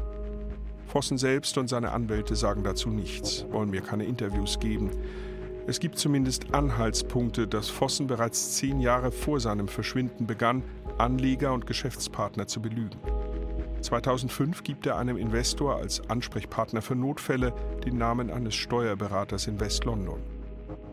Vossen 0.86 1.18
selbst 1.18 1.58
und 1.58 1.68
seine 1.68 1.92
Anwälte 1.92 2.34
sagen 2.34 2.62
dazu 2.64 2.88
nichts, 2.88 3.44
wollen 3.50 3.70
mir 3.70 3.82
keine 3.82 4.04
Interviews 4.04 4.58
geben. 4.58 4.90
Es 5.66 5.80
gibt 5.80 5.98
zumindest 5.98 6.54
Anhaltspunkte, 6.54 7.46
dass 7.46 7.68
Vossen 7.68 8.06
bereits 8.06 8.56
zehn 8.56 8.80
Jahre 8.80 9.12
vor 9.12 9.40
seinem 9.40 9.68
Verschwinden 9.68 10.26
begann, 10.26 10.62
Anleger 10.98 11.52
und 11.52 11.66
Geschäftspartner 11.66 12.46
zu 12.46 12.60
belügen. 12.60 12.98
2005 13.80 14.62
gibt 14.62 14.86
er 14.86 14.96
einem 14.96 15.16
Investor 15.16 15.76
als 15.76 16.08
Ansprechpartner 16.08 16.80
für 16.80 16.94
Notfälle 16.94 17.52
den 17.84 17.98
Namen 17.98 18.30
eines 18.30 18.54
Steuerberaters 18.54 19.46
in 19.46 19.60
West-London. 19.60 20.20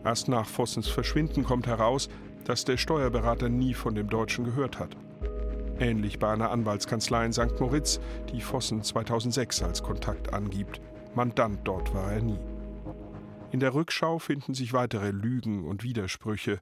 Erst 0.04 0.28
nach 0.28 0.46
Vossens 0.46 0.88
Verschwinden 0.88 1.44
kommt 1.44 1.66
heraus, 1.66 2.08
dass 2.44 2.64
der 2.64 2.76
Steuerberater 2.76 3.48
nie 3.48 3.72
von 3.72 3.94
dem 3.94 4.08
Deutschen 4.08 4.44
gehört 4.44 4.78
hat. 4.78 4.96
Ähnlich 5.78 6.18
bei 6.18 6.32
einer 6.32 6.50
Anwaltskanzlei 6.50 7.24
in 7.24 7.32
St. 7.32 7.58
Moritz, 7.60 8.00
die 8.32 8.40
Vossen 8.40 8.82
2006 8.82 9.62
als 9.62 9.82
Kontakt 9.82 10.32
angibt. 10.34 10.80
Mandant 11.14 11.60
dort 11.64 11.94
war 11.94 12.12
er 12.12 12.22
nie. 12.22 12.38
In 13.52 13.60
der 13.60 13.74
Rückschau 13.74 14.18
finden 14.18 14.54
sich 14.54 14.72
weitere 14.72 15.10
Lügen 15.10 15.66
und 15.66 15.82
Widersprüche, 15.82 16.60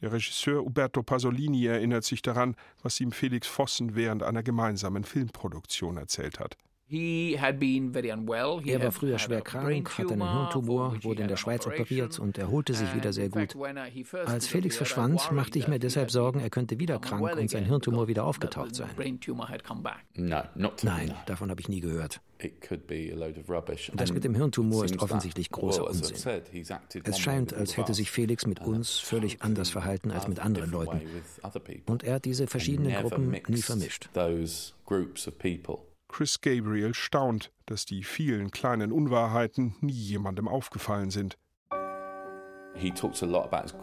der 0.00 0.12
Regisseur 0.12 0.64
Uberto 0.64 1.02
Pasolini 1.02 1.66
erinnert 1.66 2.04
sich 2.04 2.22
daran, 2.22 2.56
was 2.82 3.00
ihm 3.00 3.12
Felix 3.12 3.46
Vossen 3.46 3.94
während 3.94 4.22
einer 4.22 4.42
gemeinsamen 4.42 5.04
Filmproduktion 5.04 5.96
erzählt 5.96 6.38
hat. 6.38 6.56
Er 6.88 8.82
war 8.82 8.92
früher 8.92 9.18
schwer 9.18 9.40
krank, 9.40 9.98
hatte 9.98 10.12
einen 10.12 10.32
Hirntumor, 10.32 11.02
wurde 11.02 11.22
in 11.22 11.28
der 11.28 11.36
Schweiz 11.36 11.66
operiert 11.66 12.18
und 12.20 12.38
erholte 12.38 12.74
sich 12.74 12.94
wieder 12.94 13.12
sehr 13.12 13.28
gut. 13.28 13.56
Als 14.26 14.46
Felix 14.46 14.76
verschwand, 14.76 15.32
machte 15.32 15.58
ich 15.58 15.66
mir 15.66 15.80
deshalb 15.80 16.12
Sorgen, 16.12 16.38
er 16.38 16.50
könnte 16.50 16.78
wieder 16.78 17.00
krank 17.00 17.36
und 17.36 17.50
sein 17.50 17.64
Hirntumor 17.64 18.06
wieder 18.06 18.24
aufgetaucht 18.24 18.76
sein. 18.76 18.90
Nein, 20.14 21.14
davon 21.26 21.50
habe 21.50 21.60
ich 21.60 21.68
nie 21.68 21.80
gehört. 21.80 22.20
Das 23.94 24.12
mit 24.12 24.24
dem 24.24 24.34
Hirntumor 24.34 24.84
ist 24.84 24.98
offensichtlich 25.00 25.50
großer 25.50 25.88
Unsinn. 25.88 26.16
Es 27.02 27.18
scheint, 27.18 27.54
als 27.54 27.76
hätte 27.76 27.94
sich 27.94 28.10
Felix 28.10 28.46
mit 28.46 28.60
uns 28.60 28.98
völlig 28.98 29.42
anders 29.42 29.70
verhalten 29.70 30.12
als 30.12 30.28
mit 30.28 30.38
anderen 30.38 30.70
Leuten. 30.70 31.00
Und 31.86 32.04
er 32.04 32.14
hat 32.14 32.24
diese 32.26 32.46
verschiedenen 32.46 32.94
Gruppen 32.94 33.34
nie 33.48 33.62
vermischt. 33.62 34.08
Chris 36.08 36.40
Gabriel 36.40 36.94
staunt, 36.94 37.52
dass 37.66 37.84
die 37.84 38.02
vielen 38.02 38.50
kleinen 38.50 38.92
Unwahrheiten 38.92 39.76
nie 39.80 39.92
jemandem 39.92 40.48
aufgefallen 40.48 41.10
sind. 41.10 41.36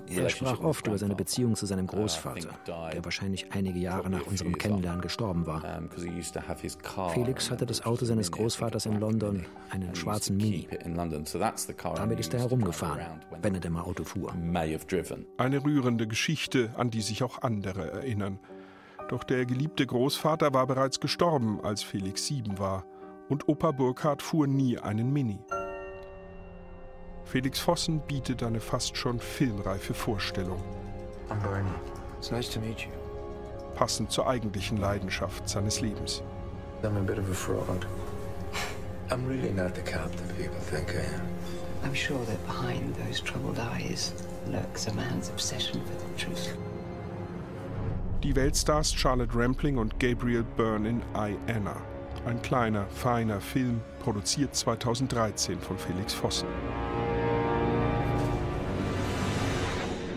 Er 0.07 0.29
sprach 0.29 0.59
oft 0.59 0.87
über 0.87 0.97
seine 0.97 1.15
Beziehung 1.15 1.55
zu 1.55 1.65
seinem 1.65 1.85
uh, 1.85 1.87
Großvater, 1.87 2.49
der 2.65 3.03
wahrscheinlich 3.03 3.51
einige 3.51 3.79
Jahre 3.79 4.09
nach 4.09 4.25
unserem 4.27 4.57
Kennenlernen 4.57 5.01
gestorben 5.01 5.47
war. 5.47 5.89
Felix 7.13 7.49
hatte 7.49 7.65
das 7.65 7.85
Auto 7.85 8.05
seines 8.05 8.31
Großvaters 8.31 8.85
in 8.85 8.99
London, 8.99 9.45
einen 9.71 9.95
schwarzen 9.95 10.37
Mini. 10.37 10.67
Damit 11.95 12.19
ist 12.19 12.33
er 12.33 12.39
herumgefahren, 12.41 13.21
wenn 13.41 13.55
er 13.55 13.61
denn 13.61 13.73
mal 13.73 13.81
Auto 13.81 14.03
fuhr. 14.03 14.33
Eine 15.37 15.63
rührende 15.63 16.07
Geschichte, 16.07 16.69
an 16.77 16.91
die 16.91 17.01
sich 17.01 17.23
auch 17.23 17.41
andere 17.41 17.91
erinnern. 17.91 18.39
Doch 19.09 19.23
der 19.23 19.45
geliebte 19.45 19.85
Großvater 19.85 20.53
war 20.53 20.67
bereits 20.67 20.99
gestorben, 20.99 21.59
als 21.63 21.83
Felix 21.83 22.25
sieben 22.25 22.57
war. 22.59 22.85
Und 23.29 23.47
Opa 23.47 23.71
Burkhardt 23.71 24.21
fuhr 24.21 24.47
nie 24.47 24.77
einen 24.77 25.11
Mini. 25.11 25.39
Felix 27.25 27.59
Vossen 27.59 27.99
bietet 28.01 28.43
eine 28.43 28.59
fast 28.59 28.97
schon 28.97 29.19
filmreife 29.19 29.93
Vorstellung. 29.93 30.61
I'm 31.29 31.39
Bernie. 31.41 31.69
It's 32.17 32.31
nice 32.31 32.49
to 32.49 32.59
meet 32.59 32.81
you. 32.81 32.91
Passend 33.75 34.11
zur 34.11 34.27
eigentlichen 34.27 34.77
Leidenschaft 34.77 35.49
seines 35.49 35.81
Lebens. 35.81 36.21
I'm 36.83 36.97
a 36.97 37.01
bit 37.01 37.17
of 37.17 37.29
a 37.29 37.33
fraud. 37.33 37.87
I'm 39.09 39.25
really 39.27 39.51
not 39.51 39.73
the 39.73 39.81
captain 39.81 40.27
people 40.37 40.59
think 40.69 40.93
I 40.95 41.05
am. 41.15 41.27
I'm 41.83 41.93
sure 41.95 42.23
that 42.25 42.45
behind 42.45 42.95
those 42.95 43.21
troubled 43.21 43.59
eyes 43.59 44.13
lurks 44.47 44.87
a 44.87 44.93
man's 44.93 45.29
obsession 45.29 45.81
for 45.81 45.95
the 45.95 46.17
truth. 46.17 46.57
Die 48.23 48.37
Weltstars 48.37 48.93
Charlotte 48.93 49.35
Rampling 49.35 49.77
und 49.77 49.99
Gabriel 49.99 50.45
Byrne 50.55 50.87
in 50.87 51.01
I, 51.13 51.35
Anna. 51.47 51.75
Ein 52.25 52.41
kleiner, 52.41 52.87
feiner 52.87 53.41
Film, 53.41 53.81
produziert 53.99 54.55
2013 54.55 55.59
von 55.59 55.77
Felix 55.77 56.13
Vossen. 56.13 56.47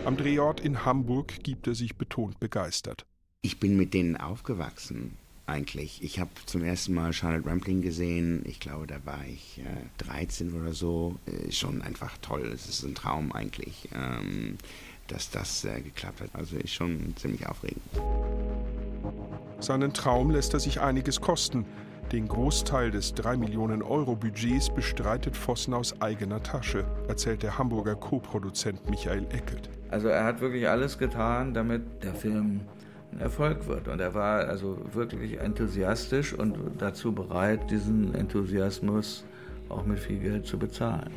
Am 0.05 0.15
Drehort 0.15 0.61
in 0.61 0.85
Hamburg 0.85 1.43
gibt 1.43 1.67
er 1.67 1.75
sich 1.75 1.97
betont 1.97 2.39
begeistert. 2.39 3.05
Ich 3.41 3.59
bin 3.59 3.75
mit 3.75 3.93
denen 3.93 4.15
aufgewachsen, 4.15 5.17
eigentlich. 5.47 6.01
Ich 6.01 6.19
habe 6.19 6.31
zum 6.45 6.63
ersten 6.63 6.93
Mal 6.93 7.11
Charlotte 7.11 7.49
Rampling 7.49 7.81
gesehen. 7.81 8.43
Ich 8.45 8.61
glaube, 8.61 8.87
da 8.87 9.05
war 9.05 9.25
ich 9.27 9.59
äh, 9.59 10.05
13 10.05 10.53
oder 10.53 10.73
so. 10.73 11.17
Äh, 11.25 11.51
schon 11.51 11.81
einfach 11.81 12.17
toll. 12.21 12.51
Es 12.53 12.67
ist 12.67 12.83
ein 12.83 12.95
Traum 12.95 13.31
eigentlich. 13.31 13.89
Ähm, 13.93 14.57
dass 15.07 15.29
das 15.29 15.65
äh, 15.65 15.81
geklappt 15.81 16.21
hat. 16.21 16.29
Also 16.33 16.57
ist 16.57 16.73
schon 16.73 17.15
ziemlich 17.15 17.47
aufregend. 17.47 17.81
Seinen 19.59 19.93
Traum 19.93 20.31
lässt 20.31 20.53
er 20.53 20.59
sich 20.59 20.81
einiges 20.81 21.19
kosten. 21.21 21.65
Den 22.11 22.27
Großteil 22.27 22.91
des 22.91 23.13
3 23.15 23.35
Millionen 23.35 23.81
Euro 23.81 24.15
Budgets 24.15 24.69
bestreitet 24.69 25.35
Vossen 25.35 25.73
aus 25.73 26.01
eigener 26.01 26.41
Tasche, 26.41 26.85
erzählt 27.09 27.43
der 27.43 27.57
Hamburger 27.57 27.95
Co-Produzent 27.95 28.89
Michael 28.89 29.25
Eckelt. 29.31 29.69
Also 29.89 30.07
er 30.07 30.23
hat 30.23 30.39
wirklich 30.39 30.69
alles 30.69 30.97
getan, 30.97 31.53
damit 31.53 31.81
der 32.03 32.13
Film 32.13 32.61
ein 33.11 33.19
Erfolg 33.19 33.67
wird. 33.67 33.89
Und 33.89 33.99
er 33.99 34.13
war 34.13 34.47
also 34.47 34.77
wirklich 34.93 35.39
enthusiastisch 35.39 36.33
und 36.33 36.57
dazu 36.77 37.11
bereit, 37.11 37.69
diesen 37.69 38.15
Enthusiasmus 38.15 39.25
auch 39.69 39.85
mit 39.85 39.99
viel 39.99 40.19
Geld 40.19 40.45
zu 40.45 40.57
bezahlen. 40.57 41.11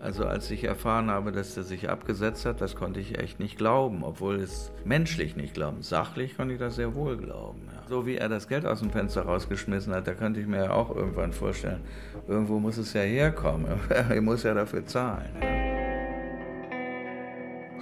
Also 0.00 0.26
als 0.26 0.50
ich 0.50 0.64
erfahren 0.64 1.10
habe, 1.10 1.32
dass 1.32 1.56
er 1.56 1.62
sich 1.62 1.88
abgesetzt 1.88 2.44
hat, 2.44 2.60
das 2.60 2.76
konnte 2.76 3.00
ich 3.00 3.18
echt 3.18 3.40
nicht 3.40 3.56
glauben, 3.56 4.04
obwohl 4.04 4.36
es 4.36 4.72
menschlich 4.84 5.36
nicht 5.36 5.54
glauben. 5.54 5.82
Sachlich 5.82 6.36
konnte 6.36 6.54
ich 6.54 6.60
das 6.60 6.76
sehr 6.76 6.94
wohl 6.94 7.16
glauben. 7.16 7.62
Ja. 7.66 7.82
So 7.88 8.06
wie 8.06 8.16
er 8.16 8.28
das 8.28 8.48
Geld 8.48 8.66
aus 8.66 8.80
dem 8.80 8.90
Fenster 8.90 9.22
rausgeschmissen 9.22 9.94
hat, 9.94 10.06
da 10.06 10.14
könnte 10.14 10.40
ich 10.40 10.46
mir 10.46 10.64
ja 10.64 10.70
auch 10.70 10.94
irgendwann 10.94 11.32
vorstellen, 11.32 11.82
irgendwo 12.28 12.58
muss 12.58 12.76
es 12.76 12.92
ja 12.92 13.02
herkommen. 13.02 13.80
er 13.88 14.20
muss 14.20 14.42
ja 14.42 14.54
dafür 14.54 14.84
zahlen. 14.84 15.30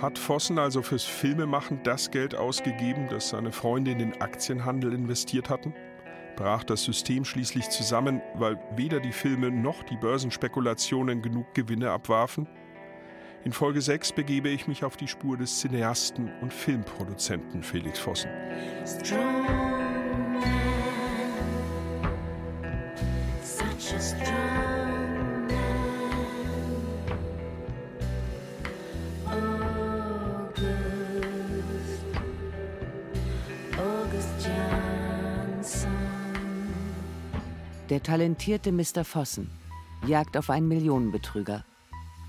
Hat 0.00 0.18
Vossen 0.18 0.58
also 0.58 0.82
fürs 0.82 1.04
Filmemachen 1.04 1.80
das 1.82 2.10
Geld 2.10 2.34
ausgegeben, 2.34 3.08
das 3.10 3.30
seine 3.30 3.52
Freunde 3.52 3.92
in 3.92 3.98
den 3.98 4.20
Aktienhandel 4.20 4.92
investiert 4.92 5.48
hatten? 5.48 5.72
Brach 6.36 6.64
das 6.64 6.82
System 6.84 7.24
schließlich 7.24 7.68
zusammen, 7.70 8.20
weil 8.34 8.58
weder 8.76 9.00
die 9.00 9.12
Filme 9.12 9.50
noch 9.50 9.82
die 9.82 9.96
Börsenspekulationen 9.96 11.22
genug 11.22 11.54
Gewinne 11.54 11.90
abwarfen? 11.90 12.46
In 13.44 13.52
Folge 13.52 13.82
6 13.82 14.12
begebe 14.12 14.48
ich 14.48 14.66
mich 14.66 14.84
auf 14.84 14.96
die 14.96 15.08
Spur 15.08 15.36
des 15.36 15.60
Cineasten 15.60 16.32
und 16.40 16.52
Filmproduzenten 16.52 17.62
Felix 17.62 17.98
Vossen. 17.98 18.30
Strong 18.86 19.42
man, 19.42 20.42
such 23.42 23.92
a 23.92 24.00
strong 24.00 24.43
Der 37.94 38.02
talentierte 38.02 38.72
Mr. 38.72 39.04
Vossen 39.04 39.48
jagt 40.04 40.36
auf 40.36 40.50
einen 40.50 40.66
Millionenbetrüger. 40.66 41.64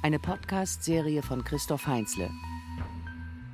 Eine 0.04 0.20
Podcast-Serie 0.20 1.24
von 1.24 1.44
Christoph 1.44 1.88
Heinzle. 1.88 2.30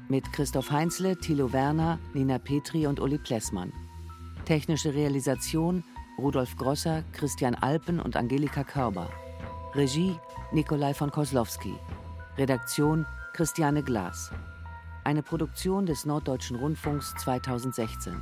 Mit 0.09 0.33
Christoph 0.33 0.71
Heinzle, 0.71 1.15
Thilo 1.15 1.53
Werner, 1.53 1.99
Nina 2.13 2.37
Petri 2.37 2.85
und 2.85 2.99
Uli 2.99 3.17
Plessmann. 3.17 3.71
Technische 4.43 4.93
Realisation 4.93 5.85
Rudolf 6.17 6.57
Grosser, 6.57 7.05
Christian 7.13 7.55
Alpen 7.55 8.01
und 8.01 8.17
Angelika 8.17 8.65
Körber. 8.65 9.09
Regie 9.73 10.13
Nikolai 10.51 10.93
von 10.93 11.11
Koslowski. 11.11 11.75
Redaktion 12.37 13.05
Christiane 13.31 13.83
Glas. 13.83 14.31
Eine 15.05 15.23
Produktion 15.23 15.85
des 15.85 16.03
Norddeutschen 16.03 16.57
Rundfunks 16.57 17.15
2016. 17.19 18.21